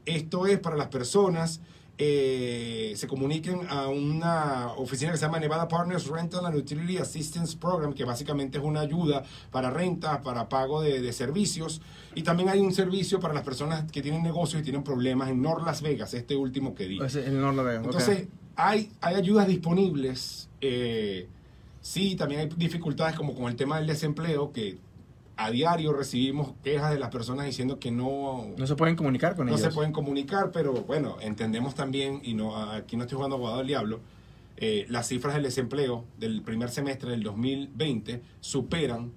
Esto 0.06 0.48
es 0.48 0.60
para 0.60 0.76
las 0.76 0.88
personas 0.88 1.62
eh, 1.98 2.94
se 2.96 3.08
comuniquen 3.08 3.62
a 3.70 3.88
una 3.88 4.68
oficina 4.78 5.12
que 5.12 5.18
se 5.18 5.26
llama 5.26 5.40
Nevada 5.40 5.68
Partners 5.68 6.08
Rental 6.08 6.46
and 6.46 6.56
Utility 6.56 6.98
Assistance 6.98 7.56
Program, 7.58 7.94
que 7.94 8.04
básicamente 8.04 8.58
es 8.58 8.64
una 8.64 8.82
ayuda 8.82 9.24
para 9.52 9.70
rentas, 9.70 10.20
para 10.20 10.50
pago 10.50 10.82
de, 10.82 11.02
de 11.02 11.14
servicios. 11.14 11.82
Y 12.14 12.24
también 12.24 12.50
hay 12.50 12.60
un 12.60 12.74
servicio 12.74 13.20
para 13.20 13.34
las 13.34 13.44
personas 13.44 13.90
que 13.92 14.02
tienen 14.02 14.24
negocios 14.24 14.62
y 14.62 14.64
tienen 14.64 14.84
problemas 14.84 15.30
en 15.30 15.42
North 15.42 15.66
Las 15.66 15.82
Vegas, 15.82 16.14
este 16.14 16.36
último 16.36 16.76
que 16.76 16.88
di. 16.88 17.00
Ese- 17.02 17.26
el 17.26 17.40
no 17.40 17.52
lo 17.52 17.64
veo. 17.64 17.80
ok. 17.80 17.86
Entonces, 17.86 18.28
hay, 18.56 18.92
hay 19.02 19.16
ayudas 19.16 19.48
disponibles. 19.48 20.50
eh, 20.62 21.28
sí, 21.82 22.16
también 22.16 22.42
hay 22.42 22.50
dificultades 22.58 23.16
como 23.16 23.36
con 23.36 23.46
el 23.46 23.56
tema 23.56 23.78
del 23.78 23.86
desempleo, 23.88 24.52
que 24.52 24.78
a 25.38 25.52
diario 25.52 25.92
recibimos 25.94 26.54
quejas 26.64 26.92
de 26.94 27.00
las 27.00 27.10
personas 27.10 27.46
diciendo 27.46 27.78
que 27.80 27.92
no, 27.92 28.48
no 28.58 28.68
se 28.68 28.76
pueden 28.76 28.96
comunicar 28.96 29.36
con 29.36 29.48
no 29.48 29.52
ellos. 29.54 29.62
se 29.62 29.70
pueden 29.72 29.92
comunicar, 29.92 30.52
pero 30.52 30.72
bueno, 30.74 31.18
entendemos 31.22 31.76
también, 31.76 32.22
y 32.24 32.34
no 32.34 32.56
aquí 32.72 32.96
no 32.96 33.04
estoy 33.04 33.18
jugando 33.18 33.36
abogado 33.36 33.58
del 33.58 33.68
diablo, 33.68 34.00
eh, 34.58 34.86
las 34.88 35.08
cifras 35.10 35.34
del 35.34 35.44
desempleo 35.44 36.06
del 36.18 36.42
primer 36.42 36.70
semestre 36.70 37.12
del 37.12 37.24
2020 37.24 38.22
superan 38.40 39.12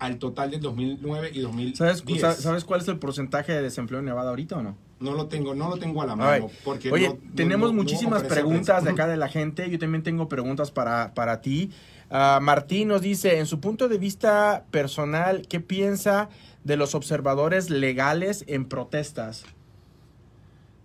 al 0.00 0.18
total 0.18 0.50
del 0.52 0.60
2009 0.60 1.30
y 1.34 1.40
2010. 1.40 1.78
¿Sabes, 2.20 2.38
¿Sabes 2.38 2.64
cuál 2.64 2.80
es 2.80 2.88
el 2.88 2.98
porcentaje 2.98 3.52
de 3.52 3.62
desempleo 3.62 3.98
en 4.00 4.06
Nevada 4.06 4.30
ahorita 4.30 4.56
o 4.56 4.62
no? 4.62 4.76
No 5.00 5.12
lo 5.14 5.26
tengo, 5.26 5.54
no 5.54 5.68
lo 5.68 5.76
tengo 5.76 6.02
a 6.02 6.06
la 6.06 6.12
A 6.12 6.16
mano. 6.16 6.46
ver, 6.46 6.56
porque 6.64 6.90
Oye, 6.90 7.08
no- 7.08 7.14
no- 7.14 7.34
tenemos 7.36 7.70
no- 7.70 7.76
no 7.76 7.82
muchísimas 7.82 8.22
preguntas 8.24 8.82
de 8.84 8.90
acá 8.90 9.06
de 9.06 9.16
la 9.16 9.28
gente. 9.28 9.68
Yo 9.70 9.78
también 9.78 10.02
tengo 10.02 10.28
preguntas 10.28 10.70
para, 10.72 11.14
para 11.14 11.40
ti. 11.40 11.70
Ah, 12.10 12.38
Martín 12.40 12.88
nos 12.88 13.02
dice, 13.02 13.38
en 13.38 13.46
su 13.46 13.60
punto 13.60 13.88
de 13.88 13.98
vista 13.98 14.64
personal, 14.70 15.46
¿qué 15.48 15.60
piensa 15.60 16.28
de 16.64 16.76
los 16.76 16.94
observadores 16.94 17.70
legales 17.70 18.44
en 18.48 18.66
protestas? 18.68 19.44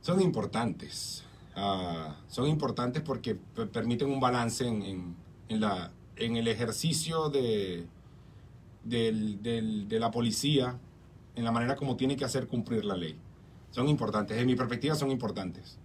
son 0.02 0.20
importantes. 0.22 1.24
Ah, 1.56 2.18
son 2.28 2.48
importantes 2.48 3.02
porque 3.04 3.36
pe- 3.36 3.68
permiten 3.68 4.12
un 4.12 4.20
balance 4.20 4.68
en, 4.68 4.82
en- 4.82 5.16
en 5.50 5.64
en 6.18 6.36
el 6.38 6.48
ejercicio 6.48 7.30
de, 7.30 7.88
de 8.84 9.98
la 10.00 10.12
policía, 10.12 10.78
en 11.36 11.44
la 11.46 11.52
manera 11.52 11.76
como 11.76 11.96
tiene 11.96 12.16
que 12.18 12.26
hacer 12.26 12.48
cumplir 12.48 12.84
la 12.86 12.98
ley. 12.98 13.18
Son 13.72 13.88
importantes, 13.88 14.36
desde 14.36 14.46
mi 14.46 14.56
perspectiva 14.56 14.94
son 14.96 15.10
importantes. 15.10 15.78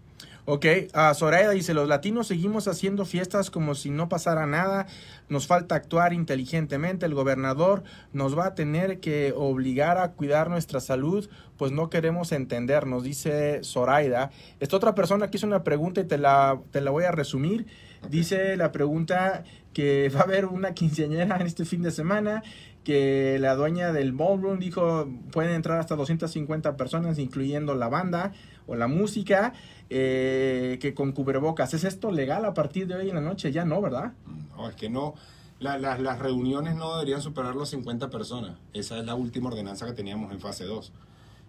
Ok, 0.51 0.65
ah, 0.95 1.13
Zoraida 1.13 1.51
dice, 1.51 1.75
los 1.75 1.87
latinos 1.89 2.27
seguimos 2.27 2.69
haciendo 2.69 3.05
fiestas 3.05 3.51
como 3.51 3.75
si 3.75 3.91
no 3.91 4.09
pasara 4.09 4.47
nada, 4.47 4.87
nos 5.29 5.47
falta 5.47 5.75
actuar 5.75 6.15
inteligentemente, 6.15 7.05
el 7.05 7.13
gobernador 7.13 7.83
nos 8.15 8.37
va 8.37 8.47
a 8.47 8.55
tener 8.55 8.99
que 8.99 9.35
obligar 9.37 9.99
a 9.99 10.13
cuidar 10.13 10.49
nuestra 10.49 10.81
salud, 10.81 11.29
pues 11.59 11.71
no 11.71 11.91
queremos 11.91 12.33
entender, 12.33 12.87
nos 12.87 13.03
dice 13.03 13.61
Zoraida. 13.63 14.31
Esta 14.59 14.79
otra 14.79 14.95
persona 14.95 15.31
que 15.31 15.37
hizo 15.37 15.47
una 15.47 15.65
pregunta 15.65 16.01
y 16.01 16.05
te 16.05 16.17
la, 16.17 16.59
te 16.71 16.81
la 16.81 16.93
voy 16.93 17.05
a 17.05 17.13
resumir, 17.13 17.67
dice 18.09 18.57
la 18.57 18.73
pregunta 18.73 19.45
que 19.75 20.09
va 20.17 20.21
a 20.21 20.23
haber 20.23 20.47
una 20.47 20.73
quinceañera 20.73 21.37
en 21.37 21.47
este 21.47 21.67
fin 21.67 21.83
de 21.83 21.91
semana, 21.91 22.43
que 22.85 23.37
la 23.39 23.55
dueña 23.55 23.93
del 23.93 24.13
ballroom 24.13 24.59
dijo 24.61 25.11
pueden 25.31 25.53
entrar 25.53 25.79
hasta 25.79 25.95
250 25.95 26.79
personas, 26.79 27.19
incluyendo 27.19 27.75
la 27.75 27.89
banda 27.89 28.33
o 28.69 28.77
la 28.77 28.87
música, 28.87 29.55
eh, 29.91 30.79
que 30.81 30.95
con 30.95 31.11
cubrebocas. 31.13 31.75
¿Es 31.75 31.83
esto 31.85 32.13
legal 32.13 32.45
a 32.45 32.55
partir 32.55 32.87
de 32.87 32.95
hoy 32.95 33.09
en 33.09 33.17
la 33.17 33.21
noche? 33.21 33.51
Ya 33.51 33.65
no, 33.65 33.81
¿verdad? 33.81 34.13
No, 34.57 34.69
es 34.69 34.77
que 34.77 34.89
no, 34.91 35.15
la- 35.59 35.79
la- 35.79 35.99
las 35.99 36.19
reuniones 36.21 36.77
no 36.77 36.93
deberían 36.95 37.23
superar 37.23 37.57
los 37.57 37.71
50 37.71 38.11
personas. 38.11 38.59
Esa 38.75 38.99
es 38.99 39.05
la 39.07 39.15
última 39.15 39.49
ordenanza 39.49 39.87
que 39.87 39.93
teníamos 39.95 40.31
en 40.33 40.39
fase 40.41 40.65
2. 40.65 40.93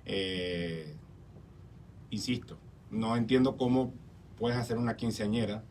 Eh, 0.05 0.95
insisto, 2.09 2.57
no 2.89 3.15
entiendo 3.17 3.57
cómo 3.57 3.93
puedes 4.39 4.57
hacer 4.57 4.77
una 4.77 4.95
quinceañera 4.95 5.63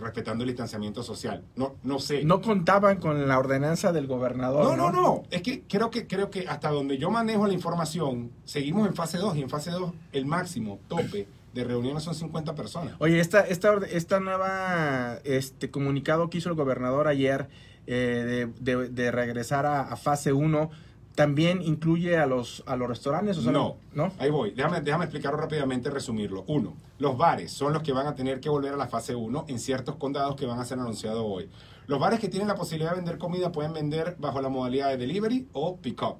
respetando 0.00 0.44
el 0.44 0.48
distanciamiento 0.48 1.02
social. 1.02 1.44
No, 1.56 1.76
no 1.82 1.98
sé. 1.98 2.24
No 2.24 2.40
contaban 2.40 2.98
con 2.98 3.26
la 3.28 3.38
ordenanza 3.38 3.92
del 3.92 4.06
gobernador. 4.06 4.64
No, 4.64 4.76
no, 4.76 4.90
no. 4.90 5.22
Es 5.30 5.42
que 5.42 5.62
creo 5.62 5.90
que 5.90 6.06
creo 6.06 6.30
que 6.30 6.46
hasta 6.48 6.70
donde 6.70 6.98
yo 6.98 7.10
manejo 7.10 7.46
la 7.46 7.52
información, 7.52 8.30
seguimos 8.44 8.86
en 8.86 8.94
fase 8.94 9.18
2 9.18 9.36
y 9.36 9.42
en 9.42 9.50
fase 9.50 9.70
2 9.70 9.92
el 10.12 10.26
máximo 10.26 10.78
tope 10.88 11.26
de 11.54 11.64
reuniones 11.64 12.02
son 12.02 12.14
50 12.14 12.54
personas. 12.54 12.94
Oye, 12.98 13.18
esta, 13.18 13.40
esta, 13.40 13.74
esta 13.90 14.20
nueva 14.20 15.18
este 15.24 15.70
comunicado 15.70 16.28
que 16.28 16.38
hizo 16.38 16.50
el 16.50 16.54
gobernador 16.54 17.08
ayer 17.08 17.48
eh, 17.86 18.50
de, 18.60 18.76
de, 18.76 18.88
de, 18.90 19.10
regresar 19.10 19.64
a, 19.64 19.80
a 19.80 19.96
fase 19.96 20.32
1 20.32 20.70
también 21.16 21.62
incluye 21.62 22.18
a 22.18 22.26
los, 22.26 22.62
a 22.66 22.76
los 22.76 22.88
restaurantes? 22.88 23.38
O 23.38 23.42
sea, 23.42 23.50
no, 23.50 23.78
no, 23.94 24.12
ahí 24.18 24.30
voy. 24.30 24.52
Déjame, 24.52 24.82
déjame 24.82 25.06
explicarlo 25.06 25.38
rápidamente, 25.38 25.90
resumirlo. 25.90 26.44
Uno, 26.46 26.76
los 26.98 27.16
bares 27.16 27.50
son 27.50 27.72
los 27.72 27.82
que 27.82 27.92
van 27.92 28.06
a 28.06 28.14
tener 28.14 28.38
que 28.38 28.50
volver 28.50 28.74
a 28.74 28.76
la 28.76 28.86
fase 28.86 29.14
1 29.14 29.46
en 29.48 29.58
ciertos 29.58 29.96
condados 29.96 30.36
que 30.36 30.44
van 30.46 30.60
a 30.60 30.64
ser 30.64 30.78
anunciados 30.78 31.24
hoy. 31.26 31.48
Los 31.86 31.98
bares 31.98 32.20
que 32.20 32.28
tienen 32.28 32.46
la 32.46 32.54
posibilidad 32.54 32.90
de 32.90 32.96
vender 32.96 33.16
comida 33.16 33.50
pueden 33.50 33.72
vender 33.72 34.16
bajo 34.18 34.42
la 34.42 34.50
modalidad 34.50 34.90
de 34.90 34.98
delivery 34.98 35.48
o 35.54 35.78
pick-up. 35.78 36.18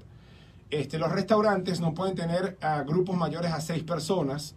Este, 0.71 0.99
los 0.99 1.13
restaurantes 1.13 1.79
no 1.79 1.93
pueden 1.93 2.17
tener 2.17 2.57
a 2.63 2.83
grupos 2.83 3.17
mayores 3.17 3.53
a 3.53 3.61
seis 3.61 3.85
personas 3.85 4.57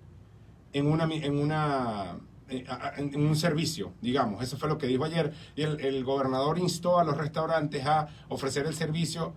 en 0.72 0.88
una, 0.88 1.04
en 1.04 1.38
una 1.38 2.18
en 2.50 3.28
un 3.28 3.36
servicio, 3.36 3.92
digamos. 4.02 4.42
Eso 4.42 4.58
fue 4.58 4.70
lo 4.70 4.80
que 4.80 4.88
dijo 4.88 5.04
ayer. 5.04 5.34
Y 5.56 5.62
el, 5.62 5.80
el 5.82 6.04
gobernador 6.04 6.58
instó 6.58 6.98
a 6.98 7.04
los 7.04 7.16
restaurantes 7.16 7.86
a 7.86 8.08
ofrecer 8.30 8.66
el 8.66 8.74
servicio 8.74 9.34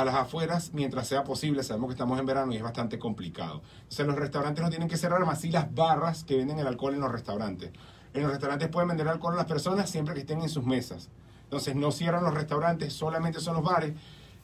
a 0.00 0.04
las 0.04 0.14
afueras 0.14 0.72
mientras 0.72 1.06
sea 1.06 1.24
posible. 1.24 1.62
Sabemos 1.62 1.88
que 1.88 1.92
estamos 1.92 2.18
en 2.18 2.26
verano 2.26 2.52
y 2.52 2.56
es 2.56 2.62
bastante 2.62 2.98
complicado. 2.98 3.62
Entonces 3.82 4.06
los 4.06 4.16
restaurantes 4.16 4.62
no 4.62 4.70
tienen 4.70 4.88
que 4.88 4.96
cerrar, 4.96 5.24
más 5.24 5.40
sí 5.40 5.50
las 5.50 5.74
barras 5.74 6.24
que 6.24 6.36
venden 6.36 6.58
el 6.58 6.66
alcohol 6.66 6.94
en 6.94 7.00
los 7.00 7.12
restaurantes. 7.12 7.70
En 8.12 8.22
los 8.22 8.30
restaurantes 8.30 8.68
pueden 8.68 8.88
vender 8.88 9.08
alcohol 9.08 9.34
a 9.34 9.36
las 9.36 9.46
personas 9.46 9.88
siempre 9.88 10.14
que 10.14 10.20
estén 10.20 10.40
en 10.40 10.48
sus 10.48 10.64
mesas. 10.64 11.08
Entonces 11.44 11.74
no 11.74 11.90
cierran 11.92 12.24
los 12.24 12.34
restaurantes, 12.34 12.92
solamente 12.92 13.40
son 13.40 13.54
los 13.54 13.64
bares. 13.64 13.94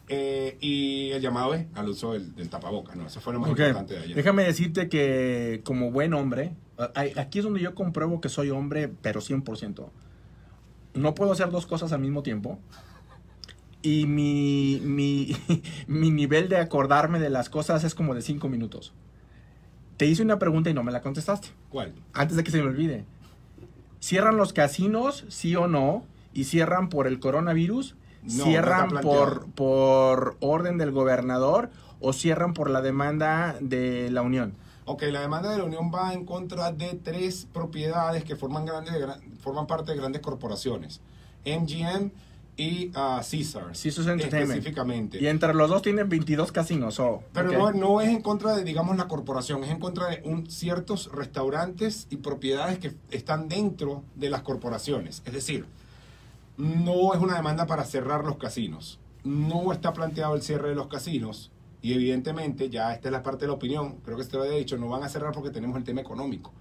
Eh, 0.09 0.57
y 0.61 1.11
el 1.11 1.21
llamado 1.21 1.55
es 1.55 1.67
al 1.75 1.89
uso 1.89 2.13
del, 2.13 2.35
del 2.37 2.49
tapabocas, 2.49 2.95
¿no? 2.95 3.07
Eso 3.07 3.21
fue 3.21 3.33
lo 3.33 3.41
más 3.41 3.51
okay. 3.51 3.67
importante 3.67 3.95
de 3.95 4.01
ayer. 4.05 4.17
Déjame 4.17 4.45
decirte 4.45 4.89
que 4.89 5.63
como 5.65 5.91
buen 5.91 6.15
hombre, 6.15 6.55
aquí 6.95 7.39
es 7.39 7.45
donde 7.45 7.61
yo 7.61 7.75
compruebo 7.75 8.21
que 8.21 8.29
soy 8.29 8.51
hombre, 8.51 8.89
pero 9.03 9.21
100%. 9.21 9.89
No 10.95 11.15
puedo 11.15 11.33
hacer 11.33 11.51
dos 11.51 11.67
cosas 11.67 11.93
al 11.93 12.01
mismo 12.01 12.23
tiempo 12.23 12.61
y 13.83 14.07
mi, 14.07 14.81
mi, 14.85 15.37
mi, 15.87 16.11
nivel 16.11 16.49
de 16.49 16.59
acordarme 16.59 17.21
de 17.21 17.31
las 17.31 17.51
cosas 17.51 17.85
es 17.85 17.95
como 17.95 18.15
de 18.15 18.23
cinco 18.23 18.49
minutos. 18.49 18.93
Te 19.97 20.07
hice 20.07 20.23
una 20.23 20.39
pregunta 20.39 20.71
y 20.71 20.75
no 20.75 20.83
me 20.83 20.93
la 20.93 21.01
contestaste. 21.01 21.49
¿Cuál? 21.71 21.95
Antes 22.13 22.37
de 22.37 22.45
que 22.45 22.51
se 22.51 22.59
me 22.59 22.69
olvide. 22.69 23.05
¿Cierran 24.01 24.37
los 24.37 24.53
casinos, 24.53 25.25
sí 25.29 25.57
o 25.57 25.69
no? 25.69 26.05
¿Y 26.35 26.45
cierran 26.45 26.89
por 26.89 27.07
el 27.07 27.19
coronavirus? 27.19 27.97
No, 28.23 28.45
¿Cierran 28.45 28.89
no 28.93 29.01
por, 29.01 29.47
por 29.53 30.37
orden 30.41 30.79
del 30.79 30.91
gobernador 30.91 31.71
o 32.01 32.13
cierran 32.13 32.53
por 32.53 32.69
la 32.69 32.83
demanda 32.83 33.57
de 33.61 34.11
la 34.11 34.23
Unión? 34.23 34.55
Ok, 34.85 35.03
la 35.11 35.21
demanda 35.21 35.51
de 35.51 35.59
la 35.59 35.65
Unión 35.65 35.91
va 35.93 36.13
en 36.13 36.25
contra 36.25 36.71
de 36.71 36.95
tres 37.03 37.49
propiedades 37.53 38.23
que 38.23 38.37
forman, 38.37 38.67
grandes, 38.67 38.95
forman 39.41 39.67
parte 39.67 39.93
de 39.93 39.99
grandes 39.99 40.23
corporaciones. 40.23 41.01
MGM, 41.45 42.13
y 42.57 42.89
uh, 42.89 43.21
Caesar. 43.23 43.67
Caesars 43.67 44.07
Entertainment. 44.07 44.51
Específicamente. 44.51 45.19
Y 45.21 45.27
entre 45.27 45.53
los 45.53 45.69
dos 45.69 45.83
tienen 45.83 46.09
22 46.09 46.53
casinos. 46.53 46.99
Oh, 47.01 47.23
Pero 47.33 47.49
okay. 47.49 47.59
no, 47.59 47.73
no, 47.73 48.01
es 48.01 48.09
en 48.09 48.23
contra 48.23 48.57
de, 48.57 48.65
digamos, 48.65 48.97
la 48.97 49.09
corporación, 49.09 49.63
es 49.65 49.71
en 49.71 49.79
contra 49.79 50.09
de 50.09 50.23
un, 50.25 50.51
ciertos 50.51 51.11
restaurantes 51.13 52.07
y 52.11 52.17
propiedades 52.17 52.79
que 52.79 52.95
están 53.11 53.49
dentro 53.49 54.03
de 54.15 54.31
las 54.31 54.43
corporaciones. 54.43 55.23
Es 55.27 55.35
decir, 55.35 55.67
no 56.57 57.13
es 57.13 57.21
una 57.21 57.37
demanda 57.37 57.67
para 57.67 57.85
cerrar 57.85 58.25
los 58.25 58.37
casinos. 58.37 58.99
No 59.23 59.73
está 59.73 59.93
planteado 59.93 60.35
el 60.35 60.43
cierre 60.43 60.71
de 60.71 60.75
los 60.75 60.87
casinos. 60.87 61.51
Y 61.83 61.93
evidentemente, 61.93 62.71
ya 62.71 62.95
esta 62.95 63.09
es 63.09 63.13
la 63.13 63.23
parte 63.23 63.43
de 63.43 63.49
la 63.49 63.55
opinión, 63.55 63.97
creo 64.05 64.17
que 64.17 64.25
se 64.25 64.35
lo 64.35 64.43
había 64.43 64.57
dicho, 64.57 64.79
no 64.79 64.89
van 64.89 65.03
a 65.03 65.09
cerrar 65.09 65.33
porque 65.33 65.51
tenemos 65.51 65.77
el 65.77 65.85
tema 65.85 66.01
económico. 66.01 66.53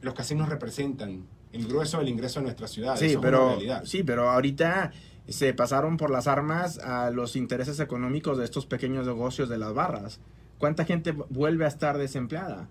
Los 0.00 0.14
casinos 0.14 0.48
representan 0.48 1.26
el 1.52 1.66
grueso 1.66 1.98
del 1.98 2.08
ingreso 2.08 2.40
de 2.40 2.44
nuestra 2.44 2.68
ciudad. 2.68 2.96
Sí, 2.96 3.06
Eso 3.06 3.20
pero, 3.20 3.58
es 3.58 3.88
sí, 3.88 4.02
pero 4.02 4.30
ahorita 4.30 4.92
se 5.28 5.54
pasaron 5.54 5.96
por 5.96 6.10
las 6.10 6.26
armas 6.26 6.78
a 6.78 7.10
los 7.10 7.36
intereses 7.36 7.80
económicos 7.80 8.38
de 8.38 8.44
estos 8.44 8.66
pequeños 8.66 9.06
negocios 9.06 9.48
de 9.48 9.58
las 9.58 9.74
barras. 9.74 10.20
¿Cuánta 10.58 10.84
gente 10.84 11.12
vuelve 11.12 11.64
a 11.64 11.68
estar 11.68 11.98
desempleada? 11.98 12.68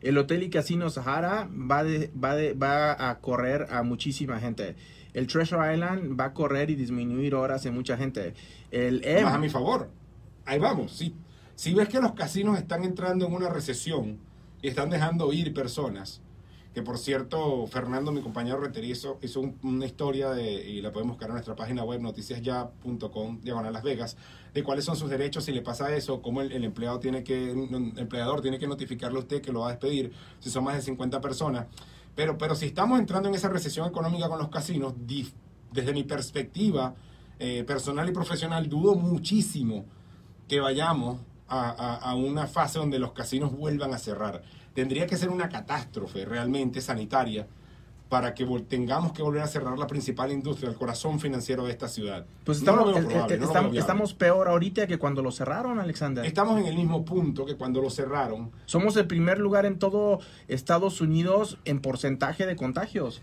El 0.00 0.18
Hotel 0.18 0.42
y 0.42 0.50
Casino 0.50 0.90
Sahara 0.90 1.48
va, 1.48 1.82
de, 1.82 2.10
va, 2.22 2.34
de, 2.34 2.52
va 2.52 3.10
a 3.10 3.20
correr 3.20 3.68
a 3.70 3.82
muchísima 3.82 4.38
gente. 4.38 4.76
El 5.14 5.26
Treasure 5.26 5.72
Island 5.72 6.20
va 6.20 6.26
a 6.26 6.34
correr 6.34 6.68
y 6.70 6.74
disminuir 6.74 7.34
horas 7.34 7.64
en 7.64 7.74
mucha 7.74 7.96
gente. 7.96 8.34
El 8.70 9.02
M, 9.04 9.22
Más 9.22 9.34
a 9.34 9.38
mi 9.38 9.48
favor. 9.48 9.88
Ahí 10.44 10.58
vamos. 10.58 10.92
Si, 10.92 11.14
si 11.54 11.72
ves 11.72 11.88
que 11.88 12.00
los 12.00 12.12
casinos 12.12 12.58
están 12.58 12.84
entrando 12.84 13.26
en 13.26 13.32
una 13.32 13.48
recesión 13.48 14.18
y 14.60 14.68
están 14.68 14.90
dejando 14.90 15.32
ir 15.32 15.54
personas, 15.54 16.20
que 16.74 16.82
por 16.82 16.98
cierto, 16.98 17.68
Fernando, 17.68 18.10
mi 18.10 18.20
compañero 18.20 18.58
reterizo, 18.58 19.18
hizo 19.22 19.40
un, 19.40 19.56
una 19.62 19.86
historia 19.86 20.30
de, 20.30 20.68
y 20.68 20.82
la 20.82 20.90
pueden 20.90 21.08
buscar 21.08 21.28
en 21.28 21.34
nuestra 21.34 21.54
página 21.54 21.84
web 21.84 22.00
noticiasya.com, 22.00 23.40
diagonal 23.42 23.72
Las 23.72 23.84
Vegas, 23.84 24.16
de 24.52 24.64
cuáles 24.64 24.84
son 24.84 24.96
sus 24.96 25.08
derechos 25.08 25.44
si 25.44 25.52
le 25.52 25.62
pasa 25.62 25.94
eso, 25.94 26.20
cómo 26.20 26.42
el, 26.42 26.64
empleado 26.64 26.98
tiene 26.98 27.22
que, 27.22 27.52
el 27.52 27.92
empleador 27.96 28.40
tiene 28.40 28.58
que 28.58 28.66
notificarle 28.66 29.18
a 29.18 29.20
usted 29.20 29.40
que 29.40 29.52
lo 29.52 29.60
va 29.60 29.68
a 29.68 29.70
despedir 29.70 30.12
si 30.40 30.50
son 30.50 30.64
más 30.64 30.74
de 30.74 30.82
50 30.82 31.20
personas. 31.20 31.66
Pero, 32.16 32.36
pero 32.38 32.56
si 32.56 32.66
estamos 32.66 32.98
entrando 32.98 33.28
en 33.28 33.36
esa 33.36 33.48
recesión 33.48 33.86
económica 33.86 34.28
con 34.28 34.38
los 34.38 34.48
casinos, 34.48 34.94
desde 35.70 35.92
mi 35.92 36.02
perspectiva 36.02 36.96
eh, 37.38 37.62
personal 37.64 38.08
y 38.08 38.12
profesional, 38.12 38.68
dudo 38.68 38.96
muchísimo 38.96 39.84
que 40.48 40.58
vayamos 40.58 41.20
a, 41.46 41.94
a 41.96 42.14
una 42.16 42.48
fase 42.48 42.80
donde 42.80 42.98
los 42.98 43.12
casinos 43.12 43.56
vuelvan 43.56 43.94
a 43.94 43.98
cerrar 43.98 44.42
tendría 44.74 45.06
que 45.06 45.16
ser 45.16 45.30
una 45.30 45.48
catástrofe 45.48 46.24
realmente 46.24 46.80
sanitaria 46.80 47.46
para 48.08 48.34
que 48.34 48.46
tengamos 48.68 49.12
que 49.12 49.22
volver 49.22 49.42
a 49.42 49.46
cerrar 49.46 49.78
la 49.78 49.86
principal 49.86 50.30
industria, 50.30 50.68
el 50.68 50.76
corazón 50.76 51.18
financiero 51.18 51.64
de 51.64 51.72
esta 51.72 51.88
ciudad. 51.88 52.26
Pues 52.44 52.58
estamos, 52.58 52.86
no 52.86 52.92
probable, 52.92 53.38
no 53.38 53.46
estamos, 53.46 53.76
estamos, 53.76 54.14
peor 54.14 54.46
ahorita 54.46 54.86
que 54.86 54.98
cuando 54.98 55.22
lo 55.22 55.32
cerraron, 55.32 55.80
Alexander. 55.80 56.24
Estamos 56.24 56.60
en 56.60 56.66
el 56.66 56.76
mismo 56.76 57.04
punto 57.04 57.44
que 57.44 57.56
cuando 57.56 57.80
lo 57.80 57.90
cerraron. 57.90 58.52
Somos 58.66 58.96
el 58.96 59.06
primer 59.06 59.38
lugar 59.38 59.66
en 59.66 59.78
todo 59.78 60.20
Estados 60.48 61.00
Unidos 61.00 61.58
en 61.64 61.80
porcentaje 61.80 62.46
de 62.46 62.54
contagios. 62.56 63.22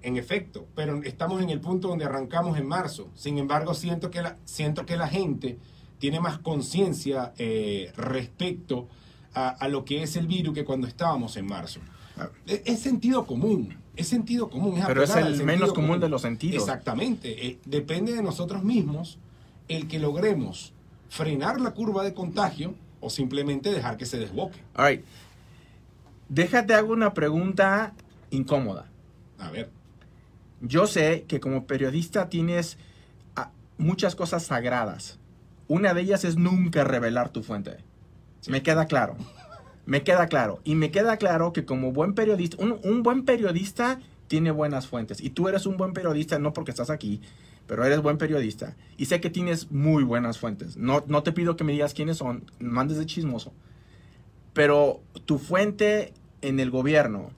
En 0.00 0.16
efecto, 0.16 0.66
pero 0.74 1.02
estamos 1.02 1.42
en 1.42 1.50
el 1.50 1.60
punto 1.60 1.88
donde 1.88 2.06
arrancamos 2.06 2.56
en 2.56 2.66
marzo. 2.66 3.10
Sin 3.14 3.36
embargo, 3.36 3.74
siento 3.74 4.10
que 4.10 4.22
la, 4.22 4.36
siento 4.46 4.86
que 4.86 4.96
la 4.96 5.08
gente 5.08 5.58
tiene 5.98 6.20
más 6.20 6.38
conciencia 6.38 7.34
eh, 7.36 7.92
respecto 7.94 8.88
a, 8.88 8.88
a, 9.34 9.68
lo 9.68 9.84
que 9.84 10.02
es 10.02 10.16
el 10.16 10.26
virus 10.26 10.54
que 10.54 10.64
cuando 10.64 10.86
estábamos 10.86 11.36
en 11.36 11.46
marzo. 11.46 11.80
Es, 12.46 12.62
es 12.64 12.80
sentido 12.80 13.26
común, 13.26 13.76
es 13.96 14.08
sentido 14.08 14.50
común. 14.50 14.78
Es 14.78 14.86
Pero 14.86 15.02
es 15.02 15.14
el 15.14 15.44
menos 15.44 15.72
común, 15.72 15.88
común, 15.88 16.00
de 16.00 16.08
los 16.08 16.22
sentidos. 16.22 16.62
Exactamente. 16.62 17.46
Eh, 17.46 17.58
depende 17.64 18.12
de 18.12 18.22
nosotros 18.22 18.62
mismos 18.62 19.18
el 19.68 19.88
que 19.88 19.98
logremos 19.98 20.72
frenar 21.08 21.60
la 21.60 21.72
curva 21.72 22.02
de 22.04 22.14
contagio 22.14 22.74
o 23.00 23.10
simplemente 23.10 23.70
dejar 23.70 23.96
que 23.96 24.06
se 24.06 24.18
desboque. 24.18 24.58
All 24.74 24.88
right. 24.88 25.04
Déjate 26.28 26.74
hago 26.74 26.92
una 26.92 27.14
pregunta 27.14 27.94
incómoda. 28.30 28.86
A 29.38 29.50
ver. 29.50 29.70
Yo 30.60 30.86
sé 30.86 31.24
que 31.26 31.40
como 31.40 31.66
periodista 31.66 32.28
tienes 32.28 32.76
ah, 33.34 33.50
muchas 33.78 34.14
cosas 34.14 34.44
sagradas. 34.44 35.18
Una 35.66 35.94
de 35.94 36.02
ellas 36.02 36.24
es 36.24 36.36
nunca 36.36 36.84
revelar 36.84 37.30
tu 37.30 37.42
fuente. 37.42 37.78
Me 38.48 38.62
queda 38.62 38.86
claro. 38.86 39.16
Me 39.86 40.02
queda 40.02 40.26
claro. 40.28 40.60
Y 40.64 40.74
me 40.74 40.90
queda 40.90 41.16
claro 41.16 41.52
que 41.52 41.64
como 41.64 41.92
buen 41.92 42.14
periodista, 42.14 42.56
un, 42.62 42.78
un, 42.84 43.02
buen 43.02 43.24
periodista 43.24 44.00
tiene 44.28 44.50
buenas 44.50 44.86
fuentes. 44.86 45.20
Y 45.20 45.30
tú 45.30 45.48
eres 45.48 45.66
un 45.66 45.76
buen 45.76 45.92
periodista 45.92 46.38
no 46.38 46.52
porque 46.52 46.70
estás 46.70 46.90
aquí, 46.90 47.20
pero 47.66 47.84
eres 47.84 48.00
buen 48.00 48.18
periodista. 48.18 48.76
Y 48.96 49.06
sé 49.06 49.20
que 49.20 49.30
tienes 49.30 49.70
muy 49.70 50.04
buenas 50.04 50.38
fuentes. 50.38 50.76
No, 50.76 51.04
no 51.06 51.22
te 51.22 51.32
pido 51.32 51.56
que 51.56 51.64
me 51.64 51.72
digas 51.72 51.94
quiénes 51.94 52.18
son, 52.18 52.44
mandes 52.58 52.98
de 52.98 53.06
chismoso. 53.06 53.52
Pero 54.52 55.00
tu 55.26 55.38
fuente 55.38 56.12
en 56.42 56.60
el 56.60 56.70
gobierno, 56.70 57.30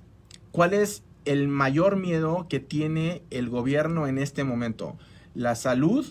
¿cuál 0.51 0.73
es 0.73 1.03
el 1.25 1.49
mayor 1.49 1.97
miedo 1.97 2.47
que 2.49 2.61
tiene 2.61 3.23
el 3.31 3.49
gobierno 3.49 4.07
en 4.07 4.19
este 4.19 4.45
momento? 4.45 4.97
¿La 5.35 5.55
salud 5.55 6.07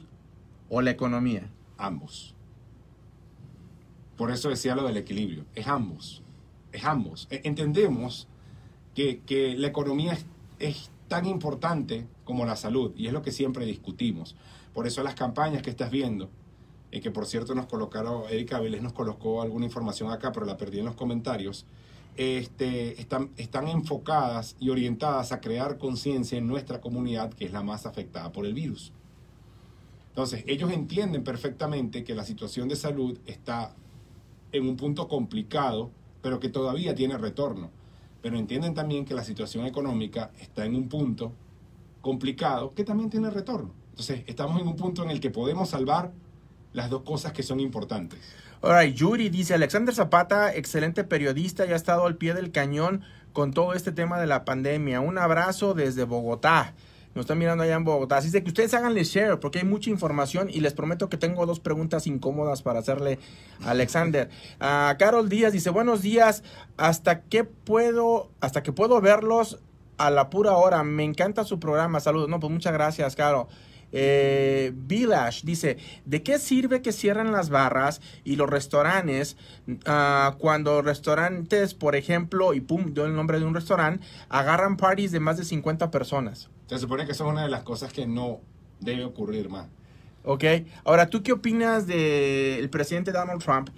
o 0.69 0.82
la 0.82 0.91
economía? 0.91 1.49
Ambos. 1.77 2.31
Por 4.22 4.30
eso 4.30 4.50
decía 4.50 4.76
lo 4.76 4.84
del 4.84 4.98
equilibrio. 4.98 5.46
Es 5.56 5.66
ambos. 5.66 6.22
Es 6.72 6.86
ambos. 6.86 7.28
Entendemos 7.32 8.28
que, 8.94 9.22
que 9.22 9.58
la 9.58 9.66
economía 9.66 10.14
es, 10.14 10.28
es, 10.60 10.92
tan 11.08 11.26
importante 11.26 12.06
como 12.24 12.46
la 12.46 12.56
salud 12.56 12.94
y 12.96 13.08
es 13.08 13.14
lo 13.14 13.24
que 13.24 13.32
siempre 13.32 13.66
discutimos. 13.66 14.36
Por 14.76 14.86
eso 14.86 15.02
las 15.02 15.16
campañas 15.16 15.64
que 15.64 15.72
estás 15.72 15.90
viendo, 15.90 16.30
eh, 16.92 17.02
que 17.02 17.10
por 17.10 17.26
cierto 17.26 17.56
nos 17.56 17.66
colocaron, 17.66 18.26
Erika 18.30 18.60
Vélez 18.60 18.84
nos 18.84 18.94
colocó 18.94 19.42
alguna 19.42 19.66
información 19.66 20.12
acá, 20.12 20.32
pero 20.32 20.46
la 20.46 20.56
perdí 20.56 20.78
en 20.78 20.86
los 20.86 20.96
comentarios, 20.96 21.66
este, 22.16 23.02
están, 23.02 23.32
están 23.38 23.70
enfocadas 23.70 24.56
y 24.60 24.70
orientadas 24.70 25.32
a 25.32 25.42
crear 25.42 25.80
conciencia 25.80 26.38
en 26.38 26.46
nuestra 26.46 26.80
comunidad, 26.80 27.34
que 27.34 27.46
es 27.46 27.52
la 27.54 27.64
más 27.64 27.88
afectada 27.88 28.32
por 28.32 28.46
el 28.46 28.54
virus. 28.54 28.94
Entonces, 30.10 30.44
ellos 30.46 30.72
entienden 30.72 31.24
perfectamente 31.24 32.04
que 32.04 32.14
la 32.14 32.24
situación 32.24 32.70
de 32.70 32.76
salud 32.76 33.18
está 33.26 33.74
en 34.52 34.68
un 34.68 34.78
punto 34.78 35.08
complicado, 35.08 35.92
pero 36.22 36.40
que 36.40 36.50
todavía 36.50 36.96
tiene 36.96 37.18
retorno. 37.18 37.70
Pero 38.22 38.38
entienden 38.38 38.74
también 38.74 39.06
que 39.06 39.14
la 39.14 39.24
situación 39.24 39.66
económica 39.66 40.32
está 40.40 40.66
en 40.66 40.76
un 40.76 40.90
punto 40.90 41.34
complicado 42.02 42.74
que 42.74 42.84
también 42.84 43.10
tiene 43.10 43.30
retorno. 43.30 43.74
Entonces, 43.92 44.24
estamos 44.28 44.62
en 44.62 44.68
un 44.68 44.76
punto 44.76 45.04
en 45.04 45.10
el 45.10 45.20
que 45.20 45.30
podemos 45.30 45.70
salvar 45.70 46.12
las 46.74 46.90
dos 46.90 47.02
cosas 47.04 47.34
que 47.34 47.44
son 47.44 47.60
importantes. 47.60 48.20
Ahora, 48.62 48.86
Yuri 48.86 49.30
dice, 49.30 49.56
Alexander 49.56 49.94
Zapata, 49.94 50.54
excelente 50.54 51.04
periodista 51.04 51.66
y 51.66 51.72
ha 51.72 51.76
estado 51.76 52.06
al 52.06 52.16
pie 52.16 52.34
del 52.34 52.52
cañón 52.52 53.02
con 53.34 53.54
todo 53.54 53.74
este 53.74 53.92
tema 53.92 54.20
de 54.20 54.28
la 54.28 54.46
pandemia. 54.46 55.02
Un 55.02 55.18
abrazo 55.18 55.74
desde 55.74 56.04
Bogotá. 56.04 56.74
Nos 57.13 57.24
están 57.24 57.39
mirando 57.39 57.63
allá 57.63 57.76
en 57.76 57.84
Bogotá. 57.84 58.17
Así 58.17 58.32
que 58.32 58.47
ustedes 58.47 58.74
háganle 58.74 59.04
share 59.04 59.39
porque 59.39 59.60
hay 59.60 59.65
mucha 59.65 59.89
información 59.89 60.50
y 60.50 60.62
les 60.62 60.74
prometo 60.74 61.10
que 61.10 61.17
tengo 61.17 61.45
dos 61.45 61.60
preguntas 61.60 62.08
incómodas 62.08 62.62
para 62.62 62.80
hacerle 62.80 63.19
a 63.63 63.71
Alexander. 63.71 64.30
a 64.60 64.95
Carol 65.00 65.28
Díaz 65.28 65.52
dice, 65.52 65.69
buenos 65.69 66.02
días. 66.02 66.43
¿Hasta 66.78 67.21
qué 67.24 67.43
puedo, 67.43 68.30
hasta 68.39 68.63
que 68.63 68.71
puedo 68.71 69.02
verlos 69.02 69.60
a 69.97 70.10
la 70.10 70.30
pura 70.30 70.54
hora? 70.54 70.84
Me 70.84 71.04
encanta 71.04 71.43
su 71.43 71.60
programa. 71.60 72.00
Saludos. 72.00 72.30
No, 72.30 72.39
pues 72.39 72.52
muchas 72.52 72.74
gracias, 72.74 73.15
Carol. 73.15 73.47
Eh, 73.93 74.71
dice, 75.43 75.78
¿de 76.06 76.24
qué 76.24 76.39
sirve 76.39 76.82
que 76.82 76.91
cierren 76.93 77.32
las 77.32 77.50
barras 77.50 78.02
y 78.24 78.38
los 78.38 78.50
restaurantes 78.50 79.36
uh, 79.67 80.38
cuando 80.38 80.82
restaurantes, 80.82 81.74
por 81.74 81.95
ejemplo, 81.95 82.54
y 82.54 82.62
pum, 82.62 82.93
doy 82.93 83.10
el 83.10 83.15
nombre 83.15 83.39
de 83.39 83.45
un 83.45 83.54
restaurante, 83.54 84.06
agarran 84.30 84.78
parties 84.78 85.12
de 85.12 85.19
más 85.19 85.38
de 85.38 85.43
50 85.43 85.91
personas? 85.91 86.50
Se 86.72 86.80
supone 86.80 87.06
que 87.06 87.12
eso 87.12 87.26
es 87.26 87.32
una 87.32 87.44
de 87.44 87.50
las 87.50 87.64
cosas 87.64 87.92
que 87.92 88.08
no 88.08 88.40
debe 88.80 89.04
ocurrir 89.04 89.50
más. 89.50 89.68
Ok, 90.24 90.46
ahora, 90.86 91.10
¿tú 91.10 91.22
qué 91.22 91.34
opinas 91.34 91.86
del 91.86 92.70
presidente 92.70 93.12
Donald 93.12 93.44
Trump? 93.44 93.70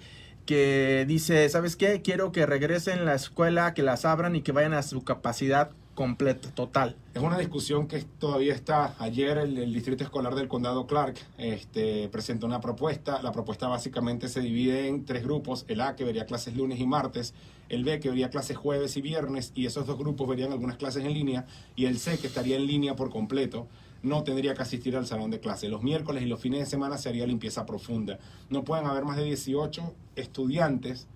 que 0.46 1.04
dice, 1.08 1.48
¿sabes 1.48 1.74
qué? 1.74 2.02
Quiero 2.02 2.30
que 2.30 2.46
regresen 2.46 3.04
la 3.04 3.14
escuela, 3.14 3.74
que 3.74 3.82
las 3.82 4.04
abran 4.04 4.36
y 4.36 4.42
que 4.42 4.52
vayan 4.52 4.74
a 4.74 4.82
su 4.82 5.02
capacidad 5.02 5.70
completa, 5.94 6.50
total. 6.50 6.96
Es 7.14 7.22
una 7.22 7.38
discusión 7.38 7.88
que 7.88 8.02
todavía 8.02 8.52
está. 8.52 8.94
Ayer 8.98 9.38
el, 9.38 9.72
Distrito 9.72 10.04
Escolar 10.04 10.34
del 10.34 10.48
Condado 10.48 10.86
Clark 10.86 11.14
este, 11.38 12.08
presentó 12.10 12.46
una 12.46 12.60
propuesta. 12.60 13.22
La 13.22 13.32
propuesta 13.32 13.68
básicamente 13.68 14.28
se 14.28 14.40
divide 14.40 14.88
en 14.88 15.04
tres 15.04 15.24
grupos. 15.24 15.64
El 15.66 15.80
A 15.80 15.96
que 15.96 16.04
vería 16.04 16.26
clases 16.26 16.56
lunes 16.56 16.78
y 16.78 16.86
martes, 16.86 17.32
el 17.68 17.84
B 17.84 18.00
que 18.00 18.10
vería 18.10 18.30
clases 18.30 18.56
jueves 18.56 18.96
y 18.96 19.02
viernes 19.02 19.52
y 19.54 19.66
esos 19.66 19.86
dos 19.86 19.98
grupos 19.98 20.28
verían 20.28 20.52
algunas 20.52 20.76
clases 20.76 21.04
en 21.04 21.12
línea 21.12 21.46
y 21.76 21.86
el 21.86 21.98
C 21.98 22.18
que 22.18 22.26
estaría 22.26 22.56
en 22.56 22.66
línea 22.66 22.96
por 22.96 23.10
completo 23.10 23.68
no 24.02 24.22
tendría 24.22 24.54
que 24.54 24.62
asistir 24.62 24.96
al 24.96 25.06
salón 25.06 25.30
de 25.30 25.40
clase. 25.40 25.68
Los 25.68 25.82
miércoles 25.82 26.22
y 26.22 26.26
los 26.26 26.38
fines 26.38 26.60
de 26.60 26.66
semana 26.66 26.98
se 26.98 27.08
haría 27.08 27.26
limpieza 27.26 27.64
profunda. 27.64 28.18
No 28.50 28.62
pueden 28.62 28.86
haber 28.86 29.04
más 29.04 29.16
de 29.16 29.24
18 29.24 29.94
estudiantes 30.14 31.08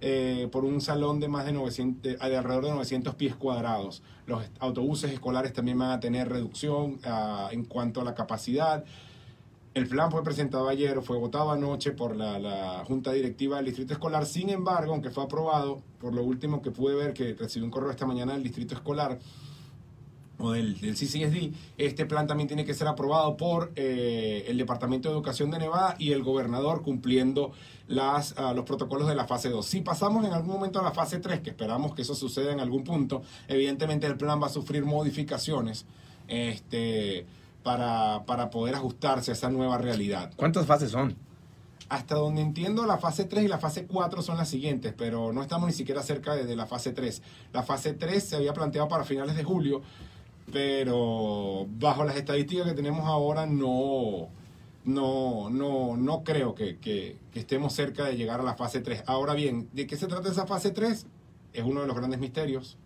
eh, 0.00 0.48
por 0.50 0.64
un 0.64 0.80
salón 0.80 1.20
de 1.20 1.28
más 1.28 1.44
de, 1.44 1.52
900, 1.52 2.02
de 2.02 2.16
alrededor 2.18 2.64
de 2.64 2.70
900 2.70 3.14
pies 3.14 3.36
cuadrados. 3.36 4.02
Los 4.26 4.42
autobuses 4.58 5.12
escolares 5.12 5.52
también 5.52 5.78
van 5.78 5.90
a 5.90 6.00
tener 6.00 6.30
reducción 6.30 6.98
ah, 7.04 7.50
en 7.52 7.66
cuanto 7.66 8.00
a 8.00 8.04
la 8.04 8.14
capacidad. 8.14 8.84
El 9.72 9.86
plan 9.86 10.10
fue 10.10 10.24
presentado 10.24 10.68
ayer, 10.68 11.00
fue 11.00 11.16
votado 11.16 11.52
anoche 11.52 11.92
por 11.92 12.16
la, 12.16 12.40
la, 12.40 12.84
Junta 12.86 13.12
Directiva 13.12 13.56
del 13.56 13.66
Distrito 13.66 13.92
Escolar. 13.92 14.26
Sin 14.26 14.50
embargo, 14.50 14.92
aunque 14.92 15.10
fue 15.10 15.22
aprobado, 15.22 15.80
por 16.00 16.12
lo 16.12 16.24
último 16.24 16.60
que 16.60 16.72
pude 16.72 16.96
ver, 16.96 17.14
que 17.14 17.34
recibí 17.34 17.64
un 17.64 17.70
correo 17.70 17.90
esta 17.90 18.04
mañana 18.04 18.32
del 18.32 18.42
Distrito 18.42 18.74
Escolar, 18.74 19.20
o 20.40 20.52
del, 20.52 20.80
del, 20.80 20.94
CCSD, 20.94 21.52
este 21.76 22.06
plan 22.06 22.26
también 22.26 22.48
tiene 22.48 22.64
que 22.64 22.74
ser 22.74 22.88
aprobado 22.88 23.36
por 23.36 23.72
eh, 23.76 24.44
el 24.48 24.56
Departamento 24.56 25.08
de 25.08 25.14
Educación 25.14 25.50
de 25.50 25.58
Nevada 25.58 25.94
y 25.98 26.12
el 26.12 26.22
gobernador 26.22 26.82
cumpliendo 26.82 27.52
las, 27.88 28.34
ah, 28.38 28.52
los 28.54 28.64
protocolos 28.64 29.06
de 29.06 29.14
la 29.14 29.26
fase 29.26 29.50
2. 29.50 29.64
Si 29.64 29.82
pasamos 29.82 30.24
en 30.24 30.32
algún 30.32 30.52
momento 30.52 30.80
a 30.80 30.82
la 30.82 30.92
fase 30.92 31.18
3, 31.18 31.40
que 31.40 31.50
esperamos 31.50 31.94
que 31.94 32.02
eso 32.02 32.14
suceda 32.14 32.52
en 32.52 32.60
algún 32.60 32.84
punto, 32.84 33.22
evidentemente 33.48 34.06
el 34.06 34.16
plan 34.16 34.40
va 34.42 34.46
a 34.46 34.50
sufrir 34.50 34.84
modificaciones 34.84 35.84
este, 36.26 37.26
para, 37.62 38.24
para 38.26 38.50
poder 38.50 38.74
ajustarse 38.74 39.30
a 39.30 39.34
esa 39.34 39.50
nueva 39.50 39.78
realidad. 39.78 40.32
¿Cuántas 40.36 40.66
fases 40.66 40.90
son? 40.90 41.16
Hasta 41.88 42.14
donde 42.14 42.40
entiendo, 42.40 42.86
la 42.86 42.98
fase 42.98 43.24
3 43.24 43.44
y 43.44 43.48
la 43.48 43.58
fase 43.58 43.86
4 43.86 44.22
son 44.22 44.36
las 44.36 44.48
siguientes, 44.48 44.94
pero 44.96 45.32
no 45.32 45.42
estamos 45.42 45.66
ni 45.66 45.72
siquiera 45.72 46.02
cerca 46.02 46.36
de, 46.36 46.44
de 46.44 46.54
la 46.54 46.66
fase 46.66 46.92
3. 46.92 47.22
La 47.52 47.62
fase 47.62 47.94
3 47.94 48.22
se 48.22 48.36
había 48.36 48.52
planteado 48.52 48.86
para 48.88 49.04
finales 49.04 49.34
de 49.34 49.42
julio, 49.42 49.82
pero 50.52 51.66
bajo 51.68 52.04
las 52.04 52.16
estadísticas 52.16 52.66
que 52.66 52.74
tenemos 52.74 53.06
ahora 53.06 53.46
no, 53.46 54.28
no, 54.84 55.50
no, 55.50 55.96
no 55.96 56.24
creo 56.24 56.54
que, 56.54 56.78
que, 56.78 57.16
estemos 57.34 57.72
cerca 57.72 58.04
de 58.04 58.16
llegar 58.16 58.40
a 58.40 58.42
la 58.42 58.54
fase 58.54 58.80
3. 58.80 59.04
Ahora 59.06 59.34
bien, 59.34 59.68
¿de 59.72 59.86
qué 59.86 59.96
se 59.96 60.06
trata 60.06 60.30
esa 60.30 60.46
fase 60.46 60.70
3? 60.70 61.06
Es 61.52 61.64
uno 61.64 61.80
de 61.80 61.86
los 61.86 61.96
grandes 61.96 62.20
misterios. 62.20 62.78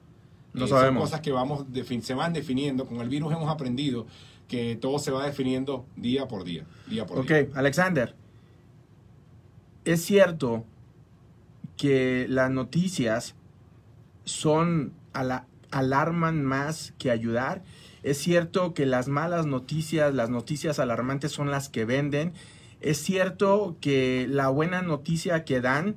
No 0.52 0.66
sabemos. 0.66 1.02
Son 1.02 1.10
cosas 1.10 1.20
que 1.20 1.32
vamos 1.32 1.66
se 2.02 2.14
van 2.14 2.32
definiendo. 2.32 2.86
Con 2.86 3.00
el 3.00 3.08
virus 3.08 3.32
hemos 3.32 3.50
aprendido 3.50 4.06
que 4.48 4.76
todo 4.76 4.98
se 4.98 5.10
va 5.10 5.26
definiendo 5.26 5.86
día 5.96 6.28
por 6.28 6.44
día. 6.44 6.66
día 6.86 7.06
por 7.06 7.18
ok, 7.20 7.32
Alexander. 7.54 8.14
Es 9.84 10.02
cierto 10.04 10.64
que 11.76 12.26
las 12.28 12.50
noticias 12.50 13.34
son 14.24 14.92
a 15.12 15.24
la 15.24 15.46
alarman 15.70 16.44
más 16.44 16.94
que 16.98 17.10
ayudar. 17.10 17.62
Es 18.02 18.18
cierto 18.18 18.74
que 18.74 18.86
las 18.86 19.08
malas 19.08 19.46
noticias, 19.46 20.14
las 20.14 20.30
noticias 20.30 20.78
alarmantes 20.78 21.32
son 21.32 21.50
las 21.50 21.68
que 21.68 21.84
venden. 21.84 22.32
Es 22.80 22.98
cierto 22.98 23.76
que 23.80 24.26
la 24.28 24.48
buena 24.48 24.82
noticia 24.82 25.44
que 25.44 25.60
dan, 25.60 25.96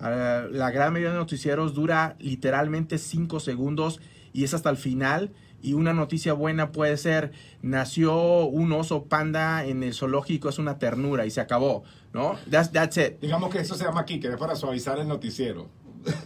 ah, 0.00 0.44
la 0.50 0.70
gran 0.70 0.92
mayoría 0.92 1.12
de 1.12 1.18
noticieros 1.18 1.74
dura 1.74 2.16
literalmente 2.18 2.98
5 2.98 3.40
segundos 3.40 4.00
y 4.32 4.44
es 4.44 4.54
hasta 4.54 4.70
el 4.70 4.76
final. 4.76 5.32
Y 5.62 5.72
una 5.72 5.92
noticia 5.92 6.32
buena 6.32 6.70
puede 6.70 6.96
ser, 6.96 7.32
nació 7.62 8.46
un 8.46 8.72
oso 8.72 9.04
panda 9.04 9.64
en 9.64 9.82
el 9.82 9.94
zoológico, 9.94 10.48
es 10.48 10.58
una 10.58 10.78
ternura 10.78 11.26
y 11.26 11.30
se 11.30 11.40
acabó, 11.40 11.82
¿no? 12.12 12.36
That's, 12.50 12.70
that's 12.72 12.96
it. 12.98 13.20
Digamos 13.20 13.50
que 13.50 13.60
eso 13.60 13.74
se 13.74 13.84
llama 13.84 14.00
aquí, 14.02 14.20
que 14.20 14.28
es 14.28 14.36
para 14.36 14.54
suavizar 14.54 14.98
el 14.98 15.08
noticiero 15.08 15.68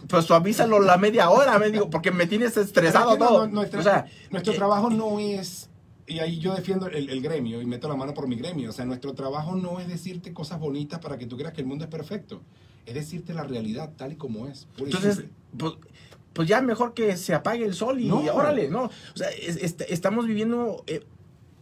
pues 0.07 0.25
suavízalo 0.25 0.79
la 0.79 0.97
media 0.97 1.29
hora, 1.29 1.57
me 1.59 1.71
digo, 1.71 1.89
porque 1.89 2.11
me 2.11 2.27
tienes 2.27 2.57
estresado 2.57 3.17
todo. 3.17 3.47
nuestro, 3.47 3.81
nuestro 4.29 4.53
trabajo 4.53 4.89
no 4.89 5.19
es, 5.19 5.69
y 6.07 6.19
ahí 6.19 6.39
yo 6.39 6.53
defiendo 6.53 6.87
el, 6.87 7.21
gremio 7.21 7.61
y 7.61 7.65
meto 7.65 7.87
la 7.87 7.95
mano 7.95 8.13
por 8.13 8.27
mi 8.27 8.35
gremio, 8.35 8.69
o 8.69 8.73
sea, 8.73 8.85
nuestro 8.85 9.13
trabajo 9.13 9.55
no 9.55 9.79
es 9.79 9.87
decirte 9.87 10.33
cosas 10.33 10.59
bonitas 10.59 10.99
para 10.99 11.17
que 11.17 11.25
tú 11.25 11.37
creas 11.37 11.53
que 11.53 11.61
el 11.61 11.67
mundo 11.67 11.85
es 11.85 11.89
perfecto, 11.89 12.41
es 12.85 12.93
decirte 12.93 13.33
la 13.33 13.43
realidad 13.43 13.93
tal 13.95 14.13
y 14.13 14.15
como 14.15 14.47
es. 14.47 14.67
Entonces, 14.77 15.25
pues, 15.57 15.73
pues, 16.33 16.47
ya 16.47 16.61
mejor 16.61 16.93
que 16.93 17.17
se 17.17 17.33
apague 17.33 17.65
el 17.65 17.73
sol 17.73 17.99
y, 17.99 18.09
órale, 18.09 18.69
¿no? 18.69 18.83
O 18.83 19.17
sea, 19.17 19.29
estamos 19.29 20.25
viviendo... 20.25 20.83
Eh, 20.87 21.05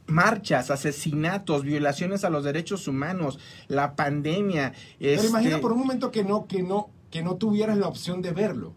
marchas, 0.10 0.72
asesinatos, 0.72 1.62
violaciones 1.62 2.24
a 2.24 2.32
los 2.32 2.44
derechos 2.44 2.88
humanos, 2.88 3.38
la 3.68 3.96
pandemia. 3.96 4.74
Pero 4.98 5.24
imagina 5.24 5.52
este 5.52 5.62
por 5.62 5.72
un 5.72 5.78
momento 5.78 6.10
que 6.10 6.24
no, 6.24 6.48
que 6.48 6.64
no, 6.64 6.90
que 7.12 7.22
no 7.22 7.36
tuvieras 7.36 7.78
la 7.78 7.88
opción 7.88 8.24
de 8.24 8.32
verlo. 8.32 8.74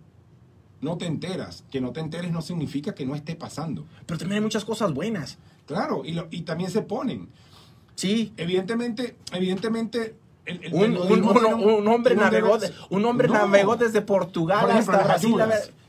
No 0.83 0.98
te 0.98 1.07
enteras. 1.07 1.64
Que 1.70 1.81
no 1.81 1.92
te 1.92 2.00
enteres 2.00 2.33
no 2.33 2.42
significa 2.42 2.94
que 2.94 3.07
no 3.07 3.14
esté 3.14 3.35
pasando. 3.35 3.87
Pero 4.05 4.18
también 4.18 4.40
hay 4.40 4.42
muchas 4.42 4.66
cosas 4.66 4.92
buenas. 4.92 5.38
Claro, 5.66 6.02
y, 6.05 6.20
y 6.31 6.42
también 6.42 6.70
se 6.70 6.83
ponen. 6.83 7.28
Sí. 7.94 8.35
Evidentemente, 8.37 9.16
evidentemente 9.33 10.16
un, 10.72 10.96
hombre, 11.88 12.16
navegó, 12.16 12.59
un 12.90 13.05
hombre 13.05 13.28
navegó 13.28 13.76
desde 13.76 14.02
Portugal 14.02 14.70
hasta 14.70 15.05
Brasil. 15.05 15.37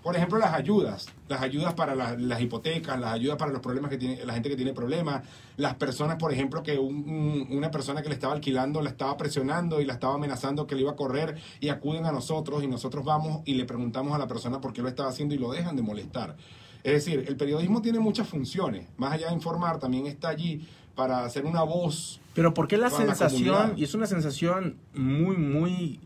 Por 0.03 0.17
ejemplo, 0.17 0.37
las 0.37 0.53
ayudas, 0.53 1.07
las 1.29 1.41
ayudas 1.41 1.73
para 1.75 1.95
las 1.95 2.41
hipotecas, 2.41 2.99
las 2.99 3.13
ayudas 3.13 3.37
para 3.37 3.53
los 3.53 3.61
problemas 3.61 3.89
que 3.89 3.97
tiene 3.97 4.25
la 4.25 4.33
gente 4.33 4.49
que 4.49 4.57
tiene 4.57 4.73
problemas, 4.73 5.23
las 5.55 5.75
personas, 5.75 6.17
por 6.17 6.33
ejemplo, 6.33 6.61
que 6.61 6.77
una 6.77 7.71
persona 7.71 8.01
que 8.01 8.09
le 8.09 8.15
estaba 8.15 8.33
alquilando 8.33 8.81
la 8.81 8.89
estaba 8.89 9.15
presionando 9.15 9.79
y 9.79 9.85
la 9.85 9.93
estaba 9.93 10.15
amenazando 10.15 10.67
que 10.67 10.75
le 10.75 10.81
iba 10.81 10.91
a 10.91 10.95
correr 10.97 11.37
y 11.61 11.69
acuden 11.69 12.05
a 12.05 12.11
nosotros 12.11 12.63
y 12.63 12.67
nosotros 12.67 13.05
vamos 13.05 13.43
y 13.45 13.53
le 13.53 13.63
preguntamos 13.63 14.13
a 14.13 14.17
la 14.17 14.27
persona 14.27 14.59
por 14.59 14.73
qué 14.73 14.81
lo 14.81 14.89
estaba 14.89 15.07
haciendo 15.07 15.35
y 15.35 15.37
lo 15.37 15.53
dejan 15.53 15.77
de 15.77 15.81
molestar. 15.81 16.35
Es 16.83 16.91
decir, 16.91 17.23
el 17.25 17.37
periodismo 17.37 17.81
tiene 17.81 17.99
muchas 17.99 18.27
funciones, 18.27 18.87
más 18.97 19.13
allá 19.13 19.29
de 19.29 19.33
informar, 19.33 19.79
también 19.79 20.05
está 20.05 20.27
allí 20.27 20.67
para 20.95 21.23
hacer 21.23 21.45
una 21.45 21.63
voz. 21.63 22.19
Pero 22.33 22.53
¿por 22.53 22.67
qué 22.67 22.77
la 22.77 22.89
sensación, 22.89 23.73
y 23.77 23.85
es 23.85 23.93
una 23.93 24.05
sensación 24.05 24.77
muy, 24.93 25.37
muy 25.37 26.01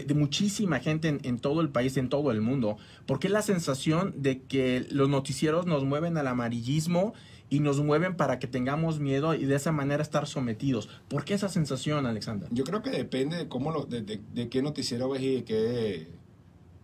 de, 0.00 0.14
muchísima 0.14 0.80
gente 0.80 1.18
en, 1.22 1.38
todo 1.38 1.60
el 1.60 1.68
país, 1.68 1.96
en 1.96 2.08
todo 2.08 2.30
el 2.30 2.40
mundo, 2.40 2.76
porque 3.06 3.28
la 3.28 3.42
sensación 3.42 4.14
de 4.16 4.40
que 4.42 4.86
los 4.90 5.08
noticieros 5.08 5.66
nos 5.66 5.84
mueven 5.84 6.16
al 6.16 6.26
amarillismo 6.26 7.14
y 7.50 7.60
nos 7.60 7.80
mueven 7.80 8.16
para 8.16 8.38
que 8.38 8.46
tengamos 8.46 8.98
miedo 8.98 9.34
y 9.34 9.44
de 9.44 9.54
esa 9.54 9.72
manera 9.72 10.02
estar 10.02 10.26
sometidos. 10.26 10.88
¿Por 11.08 11.24
qué 11.24 11.34
esa 11.34 11.48
sensación, 11.50 12.06
Alexander? 12.06 12.48
Yo 12.50 12.64
creo 12.64 12.80
que 12.82 12.90
depende 12.90 13.36
de 13.36 13.48
cómo 13.48 13.70
lo, 13.70 13.84
de, 13.84 14.20
qué 14.50 14.62
noticiero 14.62 15.10
ves 15.10 15.22
y 15.22 15.34
de 15.36 15.44
qué 15.44 16.22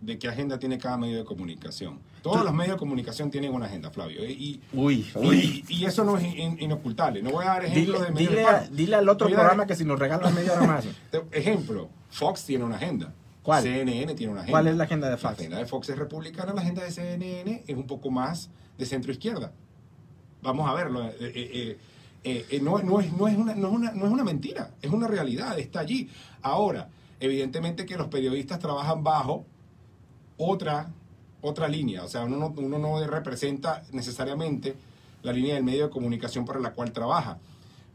de 0.00 0.16
qué 0.16 0.28
agenda 0.28 0.60
tiene 0.60 0.78
cada 0.78 0.96
medio 0.96 1.16
de 1.18 1.24
comunicación. 1.24 1.98
Todos 2.22 2.44
los 2.44 2.54
medios 2.54 2.74
de 2.76 2.78
comunicación 2.78 3.32
tienen 3.32 3.52
una 3.52 3.66
agenda, 3.66 3.90
Flavio. 3.90 4.20
¿eh? 4.22 4.30
Y, 4.30 4.60
Uy, 4.72 5.04
uy. 5.16 5.64
y 5.68 5.86
eso 5.86 6.04
no 6.04 6.16
es 6.16 6.22
in- 6.22 6.56
inocultable. 6.60 7.20
No 7.20 7.30
voy 7.30 7.44
a 7.44 7.48
dar 7.48 7.64
ejemplos 7.64 7.96
Dile, 7.98 8.04
de 8.06 8.12
medios 8.12 8.30
de 8.30 8.36
dile, 8.36 8.44
pago. 8.52 8.66
dile 8.70 8.94
al 8.94 9.08
otro 9.08 9.26
Voy 9.26 9.34
a 9.34 9.36
dar- 9.38 9.46
programa 9.46 9.66
que 9.66 9.74
si 9.74 9.84
nos 9.84 9.98
regalan 9.98 10.32
media 10.36 10.52
hora 10.52 10.66
más. 10.68 10.84
Ejemplo, 11.32 11.88
Fox 12.10 12.44
tiene 12.44 12.64
una 12.64 12.76
agenda. 12.76 13.12
¿Cuál? 13.42 13.62
CNN 13.62 14.14
tiene 14.14 14.32
una 14.32 14.42
agenda. 14.42 14.58
¿Cuál 14.58 14.66
es 14.68 14.76
la 14.76 14.84
agenda 14.84 15.06
de 15.06 15.12
La 15.12 15.18
Fox? 15.18 15.38
agenda 15.38 15.58
de 15.58 15.66
Fox 15.66 15.88
es 15.88 15.98
republicana, 15.98 16.52
la 16.52 16.60
agenda 16.60 16.82
de 16.84 16.90
CNN 16.90 17.64
es 17.66 17.76
un 17.76 17.86
poco 17.86 18.10
más 18.10 18.50
de 18.76 18.84
centro 18.86 19.10
izquierda. 19.12 19.52
Vamos 20.42 20.68
a 20.68 20.74
verlo. 20.74 21.04
eh, 21.04 21.12
eh, 21.20 21.30
eh, 21.34 21.78
eh, 22.24 22.46
eh, 22.50 22.60
no, 22.60 22.78
no 22.82 23.00
es, 23.00 23.12
no, 23.12 23.28
es 23.28 23.36
una, 23.36 23.54
no, 23.54 23.68
es 23.68 23.74
una, 23.74 23.92
no 23.92 24.06
es 24.06 24.12
una 24.12 24.24
mentira, 24.24 24.72
es 24.82 24.90
una 24.90 25.06
realidad, 25.06 25.58
está 25.58 25.80
allí. 25.80 26.10
Ahora, 26.42 26.88
evidentemente 27.20 27.86
que 27.86 27.96
los 27.96 28.08
periodistas 28.08 28.58
trabajan 28.58 29.02
bajo 29.02 29.46
otra, 30.36 30.90
otra 31.40 31.68
línea, 31.68 32.04
o 32.04 32.08
sea, 32.08 32.24
uno 32.24 32.36
no, 32.36 32.46
uno 32.56 32.78
no 32.78 33.04
representa 33.06 33.82
necesariamente 33.92 34.74
la 35.22 35.32
línea 35.32 35.54
del 35.54 35.64
medio 35.64 35.84
de 35.84 35.90
comunicación 35.90 36.44
para 36.44 36.60
la 36.60 36.72
cual 36.72 36.92
trabaja. 36.92 37.38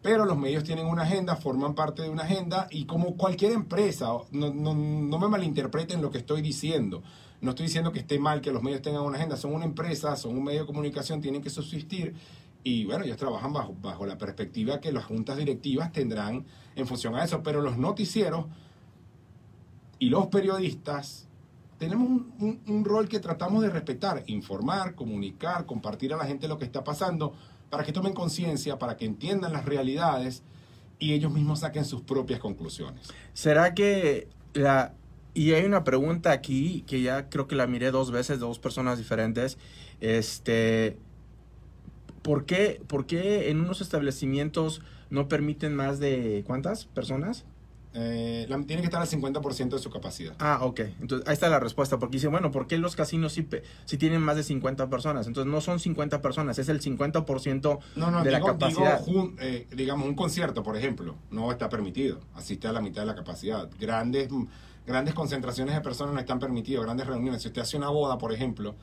Pero 0.03 0.25
los 0.25 0.37
medios 0.37 0.63
tienen 0.63 0.85
una 0.85 1.01
agenda, 1.03 1.35
forman 1.37 1.73
parte 1.73 2.03
de 2.03 2.09
una 2.09 2.23
agenda 2.23 2.67
y 2.69 2.85
como 2.85 3.15
cualquier 3.17 3.53
empresa, 3.53 4.09
no, 4.31 4.53
no, 4.53 4.75
no 4.75 5.17
me 5.17 5.27
malinterpreten 5.29 6.01
lo 6.01 6.11
que 6.11 6.19
estoy 6.19 6.41
diciendo. 6.43 7.01
No 7.41 7.51
estoy 7.51 7.65
diciendo 7.65 7.91
que 7.91 7.99
esté 7.99 8.19
mal 8.19 8.41
que 8.41 8.51
los 8.51 8.61
medios 8.61 8.81
tengan 8.81 9.01
una 9.03 9.17
agenda, 9.17 9.35
son 9.37 9.53
una 9.53 9.65
empresa, 9.65 10.15
son 10.17 10.37
un 10.37 10.43
medio 10.43 10.61
de 10.61 10.65
comunicación, 10.67 11.21
tienen 11.21 11.41
que 11.41 11.49
subsistir 11.49 12.13
y 12.65 12.85
bueno, 12.85 13.03
ellos 13.03 13.17
trabajan 13.17 13.51
bajo, 13.51 13.75
bajo 13.81 14.05
la 14.05 14.17
perspectiva 14.17 14.79
que 14.79 14.91
las 14.93 15.03
juntas 15.05 15.35
directivas 15.37 15.91
tendrán 15.91 16.45
en 16.75 16.87
función 16.87 17.15
a 17.15 17.23
eso, 17.23 17.41
pero 17.43 17.61
los 17.61 17.77
noticieros 17.77 18.45
y 19.99 20.09
los 20.09 20.27
periodistas 20.27 21.27
tenemos 21.77 22.07
un, 22.09 22.33
un- 22.39 22.61
un 22.67 22.85
rol 22.85 23.07
que 23.09 23.19
tratamos 23.19 23.61
de 23.61 23.69
respetar, 23.69 24.23
informar, 24.27 24.95
comunicar, 24.95 25.65
compartir 25.65 26.13
a 26.13 26.17
la 26.17 26.25
gente 26.25 26.47
lo 26.47 26.57
que 26.57 26.65
está 26.65 26.83
pasando, 26.83 27.33
para 27.73 27.83
que 27.83 27.91
tomen 27.91 28.13
conciencia, 28.13 28.77
para 28.77 28.97
que 28.97 29.03
entiendan 29.03 29.51
las 29.51 29.65
realidades 29.65 30.43
y 30.99 31.13
ellos 31.13 31.33
mismos 31.33 31.61
saquen 31.61 31.85
sus 31.85 32.01
propias 32.01 32.39
conclusiones. 32.39 33.09
¿Será 33.33 33.73
que 33.73 34.27
la... 34.53 34.93
Y 35.33 35.53
hay 35.53 35.65
una 35.65 35.83
pregunta 35.83 36.31
aquí 36.31 36.83
que 36.85 37.01
ya 37.01 37.29
creo 37.29 37.47
que 37.47 37.55
la 37.55 37.65
miré 37.65 37.89
dos 37.89 38.11
veces 38.11 38.39
de 38.39 38.45
dos 38.45 38.59
personas 38.59 38.99
diferentes. 38.99 39.57
Este, 40.01 40.99
¿por 42.21 42.45
qué, 42.45 42.79
¿Por 42.85 43.07
qué 43.07 43.49
en 43.49 43.59
unos 43.59 43.81
establecimientos 43.81 44.83
no 45.09 45.27
permiten 45.27 45.75
más 45.75 45.99
de 45.99 46.43
cuántas 46.45 46.85
personas? 46.85 47.43
Eh, 47.95 48.47
la- 48.49 48.57
tiene 48.63 48.81
que 48.81 48.87
estar 48.87 49.01
al 49.01 49.07
50% 49.07 49.75
de 49.75 49.81
su 49.81 49.89
capacidad. 49.91 50.33
Ah, 50.39 50.59
ok. 50.63 50.79
Entonces, 50.99 51.27
ahí 51.27 51.33
está 51.33 51.47
la 51.49 51.59
respuesta. 51.59 51.99
Porque 51.99 52.17
dice, 52.17 52.27
bueno, 52.27 52.51
¿por 52.51 52.65
qué 52.67 52.77
los 52.79 52.95
casinos 52.95 53.33
sí, 53.33 53.47
sí 53.85 53.97
tienen 53.97 54.21
más 54.21 54.35
de 54.35 54.43
50 54.43 54.89
personas? 54.89 55.27
Entonces, 55.27 55.51
no 55.51 55.61
son 55.61 55.79
50 55.79 56.21
personas, 56.21 56.57
es 56.57 56.69
el 56.69 56.81
50% 56.81 57.79
No, 57.95 58.09
no, 58.09 58.23
de 58.23 58.31
la 58.31 58.37
digo, 58.39 58.53
digo, 58.53 58.59
capacidad. 58.59 59.01
jun- 59.05 59.35
eh, 59.39 59.67
digamos, 59.75 60.07
un 60.07 60.15
concierto, 60.15 60.63
por 60.63 60.75
ejemplo, 60.75 61.15
no 61.29 61.51
está 61.51 61.69
permitido. 61.69 62.19
Asiste 62.33 62.67
a 62.67 62.71
la 62.71 62.81
mitad 62.81 63.01
de 63.03 63.07
la 63.07 63.15
capacidad. 63.15 63.69
Grandes, 63.79 64.27
grandes 64.87 65.13
concentraciones 65.13 65.75
de 65.75 65.81
personas 65.81 66.13
no 66.15 66.19
están 66.19 66.39
permitidas, 66.39 66.83
grandes 66.83 67.05
reuniones. 67.05 67.41
Si 67.43 67.49
usted 67.49 67.61
hace 67.61 67.77
una 67.77 67.89
boda, 67.89 68.17
por 68.17 68.33
ejemplo, 68.33 68.75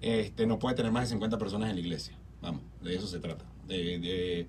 este, 0.00 0.46
no 0.46 0.58
puede 0.58 0.76
tener 0.76 0.92
más 0.92 1.02
de 1.04 1.08
50 1.08 1.36
personas 1.38 1.68
en 1.70 1.74
la 1.76 1.80
iglesia. 1.80 2.16
Vamos, 2.40 2.62
de 2.80 2.94
eso 2.94 3.06
se 3.08 3.18
trata. 3.18 3.44
De, 3.66 3.98
de, 3.98 4.46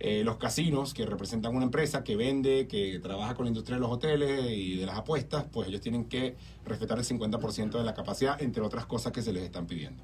eh, 0.00 0.22
los 0.24 0.36
casinos, 0.36 0.92
que 0.94 1.06
representan 1.06 1.54
una 1.54 1.64
empresa 1.64 2.04
que 2.04 2.16
vende, 2.16 2.66
que 2.68 2.98
trabaja 2.98 3.34
con 3.34 3.44
la 3.44 3.48
industria 3.48 3.76
de 3.76 3.80
los 3.80 3.90
hoteles 3.90 4.50
y 4.50 4.76
de 4.76 4.86
las 4.86 4.98
apuestas, 4.98 5.44
pues 5.52 5.68
ellos 5.68 5.80
tienen 5.80 6.04
que 6.06 6.36
respetar 6.64 6.98
el 6.98 7.04
50% 7.04 7.70
de 7.78 7.84
la 7.84 7.94
capacidad, 7.94 8.40
entre 8.42 8.62
otras 8.62 8.86
cosas 8.86 9.12
que 9.12 9.22
se 9.22 9.32
les 9.32 9.42
están 9.44 9.66
pidiendo. 9.66 10.02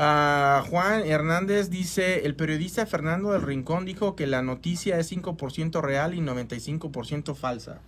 Ah, 0.00 0.64
Juan 0.70 1.02
Hernández 1.06 1.70
dice, 1.70 2.24
el 2.26 2.36
periodista 2.36 2.86
Fernando 2.86 3.32
del 3.32 3.42
Rincón 3.42 3.84
dijo 3.84 4.14
que 4.14 4.26
la 4.26 4.42
noticia 4.42 4.98
es 4.98 5.10
5% 5.10 5.80
real 5.82 6.14
y 6.14 6.20
95% 6.20 7.34
falsa. 7.34 7.80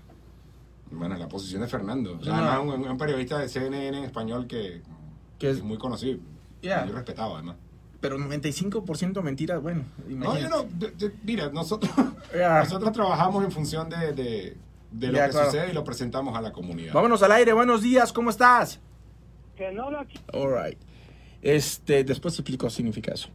Bueno, 0.90 1.16
la 1.16 1.28
posición 1.28 1.60
de 1.62 1.68
Fernando. 1.68 2.16
No. 2.24 2.34
Además, 2.34 2.60
un, 2.78 2.88
un 2.88 2.98
periodista 2.98 3.38
de 3.38 3.48
CNN 3.48 3.96
en 3.98 4.04
español 4.04 4.46
que, 4.48 4.82
Que 5.38 5.50
es, 5.50 5.58
es- 5.58 5.62
muy 5.62 5.78
conocido. 5.78 6.18
Yeah. 6.62 6.84
Muy 6.84 6.92
respetado, 6.94 7.34
además. 7.36 7.56
Pero 8.00 8.18
95% 8.18 9.22
mentiras, 9.22 9.60
bueno, 9.60 9.84
No, 10.06 10.10
imagínate. 10.10 10.42
yo 10.42 10.48
no. 10.48 10.62
de- 10.78 10.90
de- 10.92 11.14
mira, 11.22 11.50
nosotros, 11.50 11.90
Yeah. 12.34 12.60
nosotros 12.60 12.92
trabajamos 12.92 13.44
en 13.44 13.52
función 13.52 13.90
de, 13.90 14.12
de, 14.12 14.56
de 14.92 15.06
lo 15.08 15.12
que 15.18 15.28
claro. 15.30 15.44
sucede 15.50 15.70
y 15.70 15.74
lo 15.74 15.84
presentamos 15.84 16.36
a 16.36 16.40
la 16.40 16.52
comunidad. 16.52 16.92
Vámonos 16.94 17.22
al 17.22 17.32
aire, 17.32 17.52
buenos 17.52 17.82
días, 17.82 18.12
¿cómo 18.12 18.30
estás? 18.30 18.80
Que 19.56 19.70
no 19.72 19.90
lo 19.90 19.98
All 20.32 20.64
right. 20.64 20.78
Este, 21.42 22.04
después 22.04 22.34
explico 22.38 22.66
qué 22.66 22.70
significa 22.72 23.12
eso. 23.12 23.28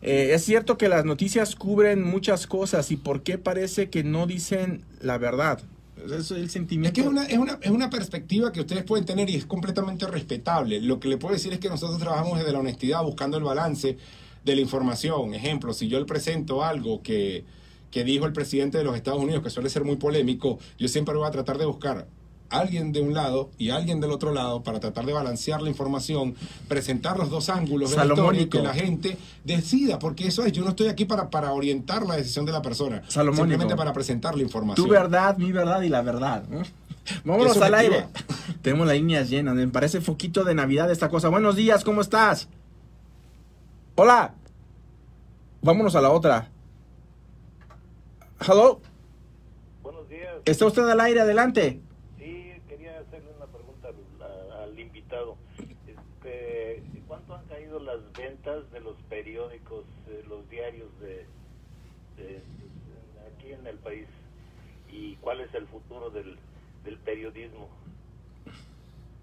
Eh, 0.00 0.30
es 0.32 0.44
cierto 0.44 0.78
que 0.78 0.88
las 0.88 1.04
noticias 1.04 1.56
cubren 1.56 2.02
muchas 2.04 2.46
cosas 2.46 2.90
y 2.92 2.96
por 2.96 3.22
qué 3.22 3.36
parece 3.36 3.90
que 3.90 4.04
no 4.04 4.26
dicen 4.26 4.84
la 5.00 5.18
verdad. 5.18 5.60
Eso 6.04 6.36
es 6.36 6.56
el 6.56 6.84
Es 6.84 6.92
que 6.92 7.00
es 7.00 7.06
una, 7.06 7.24
es, 7.24 7.38
una, 7.38 7.58
es 7.60 7.70
una 7.70 7.90
perspectiva 7.90 8.52
que 8.52 8.60
ustedes 8.60 8.84
pueden 8.84 9.04
tener 9.04 9.28
y 9.30 9.36
es 9.36 9.46
completamente 9.46 10.06
respetable. 10.06 10.80
Lo 10.80 11.00
que 11.00 11.08
le 11.08 11.16
puedo 11.16 11.34
decir 11.34 11.52
es 11.52 11.58
que 11.58 11.68
nosotros 11.68 11.98
trabajamos 11.98 12.38
desde 12.38 12.52
la 12.52 12.60
honestidad, 12.60 13.02
buscando 13.02 13.36
el 13.36 13.44
balance 13.44 13.96
de 14.44 14.54
la 14.54 14.60
información. 14.60 15.34
Ejemplo, 15.34 15.72
si 15.72 15.88
yo 15.88 15.98
le 15.98 16.04
presento 16.06 16.64
algo 16.64 17.02
que, 17.02 17.44
que 17.90 18.04
dijo 18.04 18.26
el 18.26 18.32
presidente 18.32 18.78
de 18.78 18.84
los 18.84 18.96
Estados 18.96 19.20
Unidos, 19.20 19.42
que 19.42 19.50
suele 19.50 19.70
ser 19.70 19.84
muy 19.84 19.96
polémico, 19.96 20.58
yo 20.78 20.88
siempre 20.88 21.14
voy 21.16 21.26
a 21.26 21.30
tratar 21.30 21.58
de 21.58 21.66
buscar 21.66 22.06
alguien 22.50 22.92
de 22.92 23.00
un 23.00 23.12
lado 23.14 23.50
y 23.58 23.70
alguien 23.70 24.00
del 24.00 24.10
otro 24.10 24.32
lado 24.32 24.62
para 24.62 24.80
tratar 24.80 25.04
de 25.04 25.12
balancear 25.12 25.60
la 25.60 25.68
información, 25.68 26.34
presentar 26.68 27.18
los 27.18 27.28
dos 27.30 27.48
ángulos 27.50 27.90
de 27.90 27.96
la 27.96 28.04
historia 28.04 28.14
y 28.14 28.46
Salomónico. 28.46 28.50
que 28.58 28.62
la 28.64 28.74
gente 28.74 29.16
decida, 29.44 29.98
porque 29.98 30.26
eso 30.28 30.44
es, 30.44 30.52
yo 30.52 30.62
no 30.64 30.70
estoy 30.70 30.88
aquí 30.88 31.04
para, 31.04 31.28
para 31.30 31.52
orientar 31.52 32.06
la 32.06 32.16
decisión 32.16 32.46
de 32.46 32.52
la 32.52 32.62
persona, 32.62 33.02
Salomónico. 33.08 33.42
simplemente 33.44 33.76
para 33.76 33.92
presentar 33.92 34.34
la 34.36 34.42
información. 34.42 34.86
Tu 34.86 34.90
verdad, 34.92 35.36
mi 35.36 35.52
verdad 35.52 35.82
y 35.82 35.88
la 35.90 36.00
verdad. 36.02 36.44
¿no? 36.48 36.62
Vámonos 37.24 37.56
al 37.60 37.74
aire. 37.74 38.06
Tenemos 38.62 38.86
las 38.86 38.96
líneas 38.96 39.28
llenas. 39.28 39.54
Me 39.54 39.68
parece 39.68 40.00
foquito 40.00 40.44
de 40.44 40.54
Navidad 40.54 40.90
esta 40.90 41.08
cosa. 41.08 41.28
Buenos 41.28 41.54
días, 41.56 41.84
¿cómo 41.84 42.00
estás? 42.00 42.48
Hola. 43.94 44.34
Vámonos 45.60 45.94
a 45.96 46.00
la 46.00 46.10
otra. 46.10 46.50
Hello. 48.46 48.80
Buenos 49.82 50.08
días. 50.08 50.28
¿Está 50.44 50.66
usted 50.66 50.88
al 50.88 51.00
aire? 51.00 51.20
Adelante. 51.20 51.80
Sí, 52.18 52.52
quería 52.68 52.98
hacerle 53.00 53.30
una 53.36 53.46
pregunta 53.46 53.88
al, 53.88 54.60
a- 54.60 54.64
al 54.64 54.78
invitado. 54.78 55.36
Este, 55.58 56.82
¿Cuánto 57.08 57.34
han 57.34 57.44
caído 57.46 57.80
las 57.80 57.98
ventas 58.16 58.70
de 58.70 58.80
los 58.80 58.94
periódicos, 59.08 59.84
eh, 60.08 60.24
los 60.28 60.48
diarios 60.50 60.88
de, 61.00 61.26
de- 62.22 62.42
aquí 63.36 63.52
en 63.52 63.66
el 63.66 63.76
país? 63.78 64.06
¿Y 64.98 65.16
cuál 65.20 65.40
es 65.40 65.54
el 65.54 65.66
futuro 65.66 66.10
del, 66.10 66.36
del 66.84 66.96
periodismo? 66.98 67.68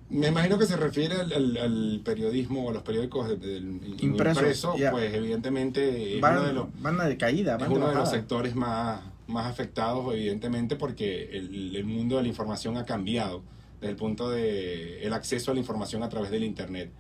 Me 0.10 0.28
imagino 0.28 0.58
que 0.60 0.66
se 0.68 0.78
refiere 0.78 1.16
al, 1.16 1.34
al- 1.34 1.58
al 1.58 2.02
periodismo 2.06 2.66
o 2.66 2.70
a 2.70 2.74
los 2.74 2.84
periódicos 2.84 3.28
de- 3.28 3.38
del 3.38 3.66
Impresos, 4.00 4.38
impreso, 4.44 4.76
pues 4.92 5.14
evidentemente 5.14 6.16
es 6.16 6.22
Van, 6.22 6.38
uno 6.38 6.48
de 6.48 6.54
los, 6.54 6.82
van 6.82 6.98
de 6.98 7.18
caída. 7.18 7.56
es 7.56 7.62
Van 7.62 7.72
uno 7.72 7.90
de 7.90 7.96
los 7.96 8.10
sectores 8.10 8.56
más, 8.56 9.02
más 9.28 9.48
afectados, 9.48 10.14
evidentemente, 10.14 10.76
porque 10.76 11.24
el, 11.36 11.76
el 11.76 11.86
mundo 11.86 12.18
de 12.18 12.22
la 12.22 12.28
información 12.28 12.78
ha 12.78 12.86
cambiado 12.86 13.42
desde 13.82 13.90
el 13.92 13.96
punto 13.98 14.30
de 14.30 15.04
el 15.04 15.12
acceso 15.14 15.52
a 15.52 15.54
la 15.56 15.60
información 15.60 16.04
a 16.04 16.10
través 16.10 16.30
del 16.30 16.44
Internet. 16.44 16.92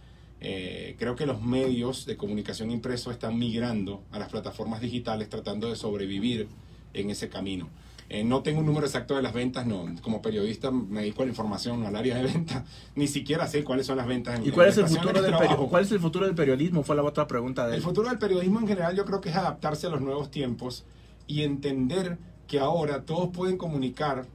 Eh, 0.41 0.95
creo 0.99 1.15
que 1.15 1.25
los 1.27 1.41
medios 1.41 2.05
de 2.07 2.17
comunicación 2.17 2.69
impreso 2.71 3.11
están 3.11 3.37
migrando 3.37 4.03
a 4.11 4.19
las 4.19 4.29
plataformas 4.29 4.81
digitales 4.81 5.29
tratando 5.29 5.69
de 5.69 5.75
sobrevivir 5.75 6.47
en 6.93 7.11
ese 7.11 7.29
camino. 7.29 7.69
Eh, 8.07 8.23
no 8.23 8.43
tengo 8.43 8.59
un 8.59 8.67
número 8.67 8.85
exacto 8.85 9.15
de 9.15 9.23
las 9.23 9.33
ventas, 9.33 9.65
no. 9.65 9.85
Como 10.01 10.21
periodista 10.21 10.69
me 10.69 11.01
dedico 11.01 11.23
a 11.23 11.25
la 11.25 11.31
información, 11.31 11.81
no 11.81 11.87
al 11.87 11.95
área 11.95 12.15
de 12.17 12.23
ventas. 12.23 12.63
Ni 12.95 13.07
siquiera 13.07 13.47
sé 13.47 13.63
cuáles 13.63 13.87
son 13.87 13.97
las 13.97 14.05
ventas. 14.05 14.39
En, 14.39 14.45
¿Y 14.45 14.51
cuál 14.51 14.67
en 14.67 14.73
es 14.73 14.77
el 14.77 14.87
futuro 14.87 15.13
del 15.13 15.31
de 15.31 15.37
trabajo. 15.37 15.69
cuál 15.69 15.83
es 15.83 15.91
el 15.91 15.99
futuro 15.99 16.25
del 16.25 16.35
periodismo? 16.35 16.83
Fue 16.83 16.95
la 16.95 17.03
otra 17.03 17.25
pregunta 17.27 17.67
de 17.67 17.75
El 17.75 17.81
futuro 17.81 18.09
del 18.09 18.19
periodismo 18.19 18.59
en 18.59 18.67
general 18.67 18.95
yo 18.95 19.05
creo 19.05 19.21
que 19.21 19.29
es 19.29 19.35
adaptarse 19.35 19.87
a 19.87 19.89
los 19.89 20.01
nuevos 20.01 20.29
tiempos 20.29 20.85
y 21.27 21.41
entender 21.41 22.19
que 22.47 22.59
ahora 22.59 23.05
todos 23.05 23.29
pueden 23.29 23.57
comunicar 23.57 24.27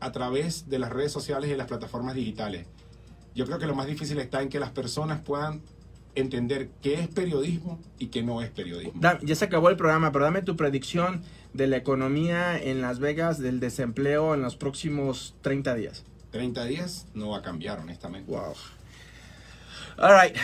a 0.00 0.12
través 0.12 0.68
de 0.68 0.78
las 0.80 0.90
redes 0.90 1.12
sociales 1.12 1.50
y 1.50 1.56
las 1.56 1.68
plataformas 1.68 2.14
digitales. 2.14 2.66
Yo 3.34 3.46
creo 3.46 3.58
que 3.58 3.66
lo 3.66 3.74
más 3.74 3.86
difícil 3.86 4.18
está 4.18 4.42
en 4.42 4.48
que 4.48 4.58
las 4.58 4.70
personas 4.70 5.20
puedan 5.20 5.62
entender 6.14 6.70
qué 6.82 6.94
es 6.94 7.08
periodismo 7.08 7.80
y 7.98 8.06
qué 8.08 8.22
no 8.22 8.42
es 8.42 8.50
periodismo. 8.50 9.00
Ya 9.22 9.34
se 9.34 9.44
acabó 9.44 9.68
el 9.68 9.76
programa, 9.76 10.12
pero 10.12 10.24
dame 10.24 10.42
tu 10.42 10.56
predicción 10.56 11.22
de 11.52 11.66
la 11.66 11.76
economía 11.76 12.58
en 12.60 12.80
Las 12.80 12.98
Vegas, 12.98 13.38
del 13.38 13.60
desempleo 13.60 14.34
en 14.34 14.42
los 14.42 14.56
próximos 14.56 15.34
30 15.42 15.74
días. 15.74 16.04
30 16.30 16.64
días 16.64 17.06
no 17.14 17.30
va 17.30 17.38
a 17.38 17.42
cambiar, 17.42 17.78
honestamente. 17.78 18.30
Wow. 18.30 18.54
All 19.98 20.20
right. 20.20 20.36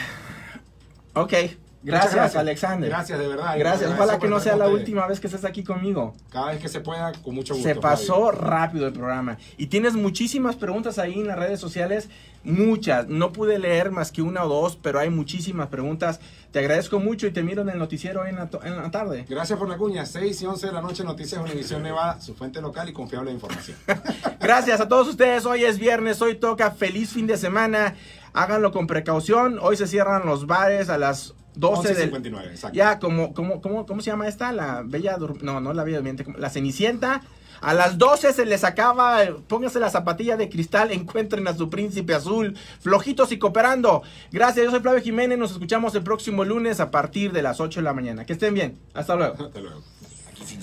Ok. 1.15 1.35
Gracias, 1.83 2.37
Alexander. 2.37 2.91
Gracias, 2.91 3.19
de 3.19 3.27
verdad. 3.27 3.55
Gracias. 3.59 3.91
Ojalá 3.91 4.19
que 4.19 4.29
no 4.29 4.39
sea 4.39 4.55
la 4.57 4.69
última 4.69 5.07
vez 5.07 5.19
que 5.19 5.29
estés 5.29 5.45
aquí 5.47 5.65
conmigo. 5.65 6.15
Cada 6.31 6.51
vez 6.53 6.61
que 6.61 6.69
se 6.69 6.81
pueda, 6.81 7.13
con 7.23 7.35
mucho 7.35 7.55
gusto. 7.55 7.69
Se 7.69 7.75
pasó 7.75 8.31
rápido 8.31 8.87
el 8.87 8.93
programa. 8.93 9.39
Y 9.57 9.67
tienes 9.69 9.95
muchísimas 9.95 10.57
preguntas 10.57 10.99
ahí 10.99 11.15
en 11.21 11.27
las 11.27 11.39
redes 11.39 11.59
sociales. 11.59 12.11
Muchas. 12.45 13.07
No 13.09 13.33
pude 13.33 13.59
leer 13.59 13.91
más 13.91 14.13
que 14.13 14.21
una 14.23 14.45
o 14.45 14.49
dos, 14.49 14.77
pero 14.77 14.99
hay 14.99 15.09
muchísimas 15.11 15.69
preguntas. 15.69 16.21
Te 16.53 16.59
agradezco 16.59 16.99
mucho 16.99 17.27
y 17.27 17.33
te 17.33 17.43
miro 17.43 17.63
en 17.63 17.69
el 17.71 17.79
noticiero 17.79 18.27
en 18.27 18.37
la, 18.37 18.51
to- 18.51 18.63
en 18.65 18.77
la 18.77 18.91
tarde. 18.91 19.25
Gracias 19.29 19.59
por 19.59 19.69
la 19.69 19.77
cuña. 19.77 20.05
6 20.05 20.43
y 20.43 20.47
11 20.47 20.67
de 20.67 20.73
la 20.73 20.83
noche, 20.83 21.05
Noticias 21.05 21.41
Univisión 21.41 21.83
Nevada, 21.83 22.21
su 22.21 22.35
fuente 22.35 22.61
local 22.61 22.89
y 22.89 22.93
confiable 22.93 23.31
de 23.31 23.35
información. 23.35 23.77
Gracias 24.41 24.81
a 24.81 24.89
todos 24.89 25.09
ustedes. 25.09 25.45
Hoy 25.47 25.65
es 25.65 25.79
viernes, 25.79 26.21
hoy 26.23 26.35
toca 26.35 26.71
feliz 26.73 27.11
fin 27.13 27.27
de 27.27 27.37
semana. 27.37 27.95
Háganlo 28.33 28.73
con 28.73 28.87
precaución. 28.87 29.59
Hoy 29.61 29.77
se 29.77 29.87
cierran 29.87 30.25
los 30.27 30.47
bares 30.47 30.89
a 30.89 30.97
las 30.99 31.35
12 31.55 31.95
del 31.95 32.11
11:59, 32.13 32.51
exacto. 32.51 32.77
Ya, 32.77 32.99
como, 32.99 33.35
como, 33.35 33.61
como, 33.61 33.87
¿cómo 33.87 34.01
se 34.01 34.11
llama 34.11 34.29
esta? 34.29 34.53
La 34.53 34.83
Bella 34.85 35.17
Dur- 35.19 35.41
No, 35.43 35.61
no 35.61 35.73
la 35.73 35.85
Bella 35.85 35.99
Durmiente. 35.99 36.25
como- 36.25 36.39
La 36.39 36.51
Cenicienta. 36.51 37.23
A 37.63 37.75
las 37.75 37.99
12 37.99 38.33
se 38.33 38.47
les 38.47 38.65
acaba. 38.65 39.19
Pónganse 39.47 39.81
la 39.81 39.91
zapatilla 39.91 40.37
de 40.39 40.49
cristal. 40.49 40.91
Encuentren 40.93 41.47
a 41.47 41.55
su 41.55 41.69
príncipe 41.69 42.15
azul. 42.15 42.57
Flojitos 42.81 43.33
y 43.33 43.39
cooperando. 43.39 44.03
Gracias, 44.33 44.65
yo 44.65 44.71
soy 44.71 44.81
Flavio 44.81 45.03
Jiménez. 45.03 45.39
Nos 45.39 45.53
escuchamos 45.53 45.95
el 45.95 46.03
próximo 46.03 46.45
lunes 46.45 46.81
a 46.81 46.91
partir 46.91 47.33
de 47.33 47.43
las 47.43 47.61
8 47.61 47.81
de 47.81 47.85
la 47.85 47.93
mañana. 47.93 48.25
Que 48.25 48.33
estén 48.33 48.55
bien. 48.55 48.79
Hasta 48.95 49.15
luego. 49.15 49.35
Hasta 49.45 49.61
luego. 49.61 49.83
Aquí. 50.31 50.57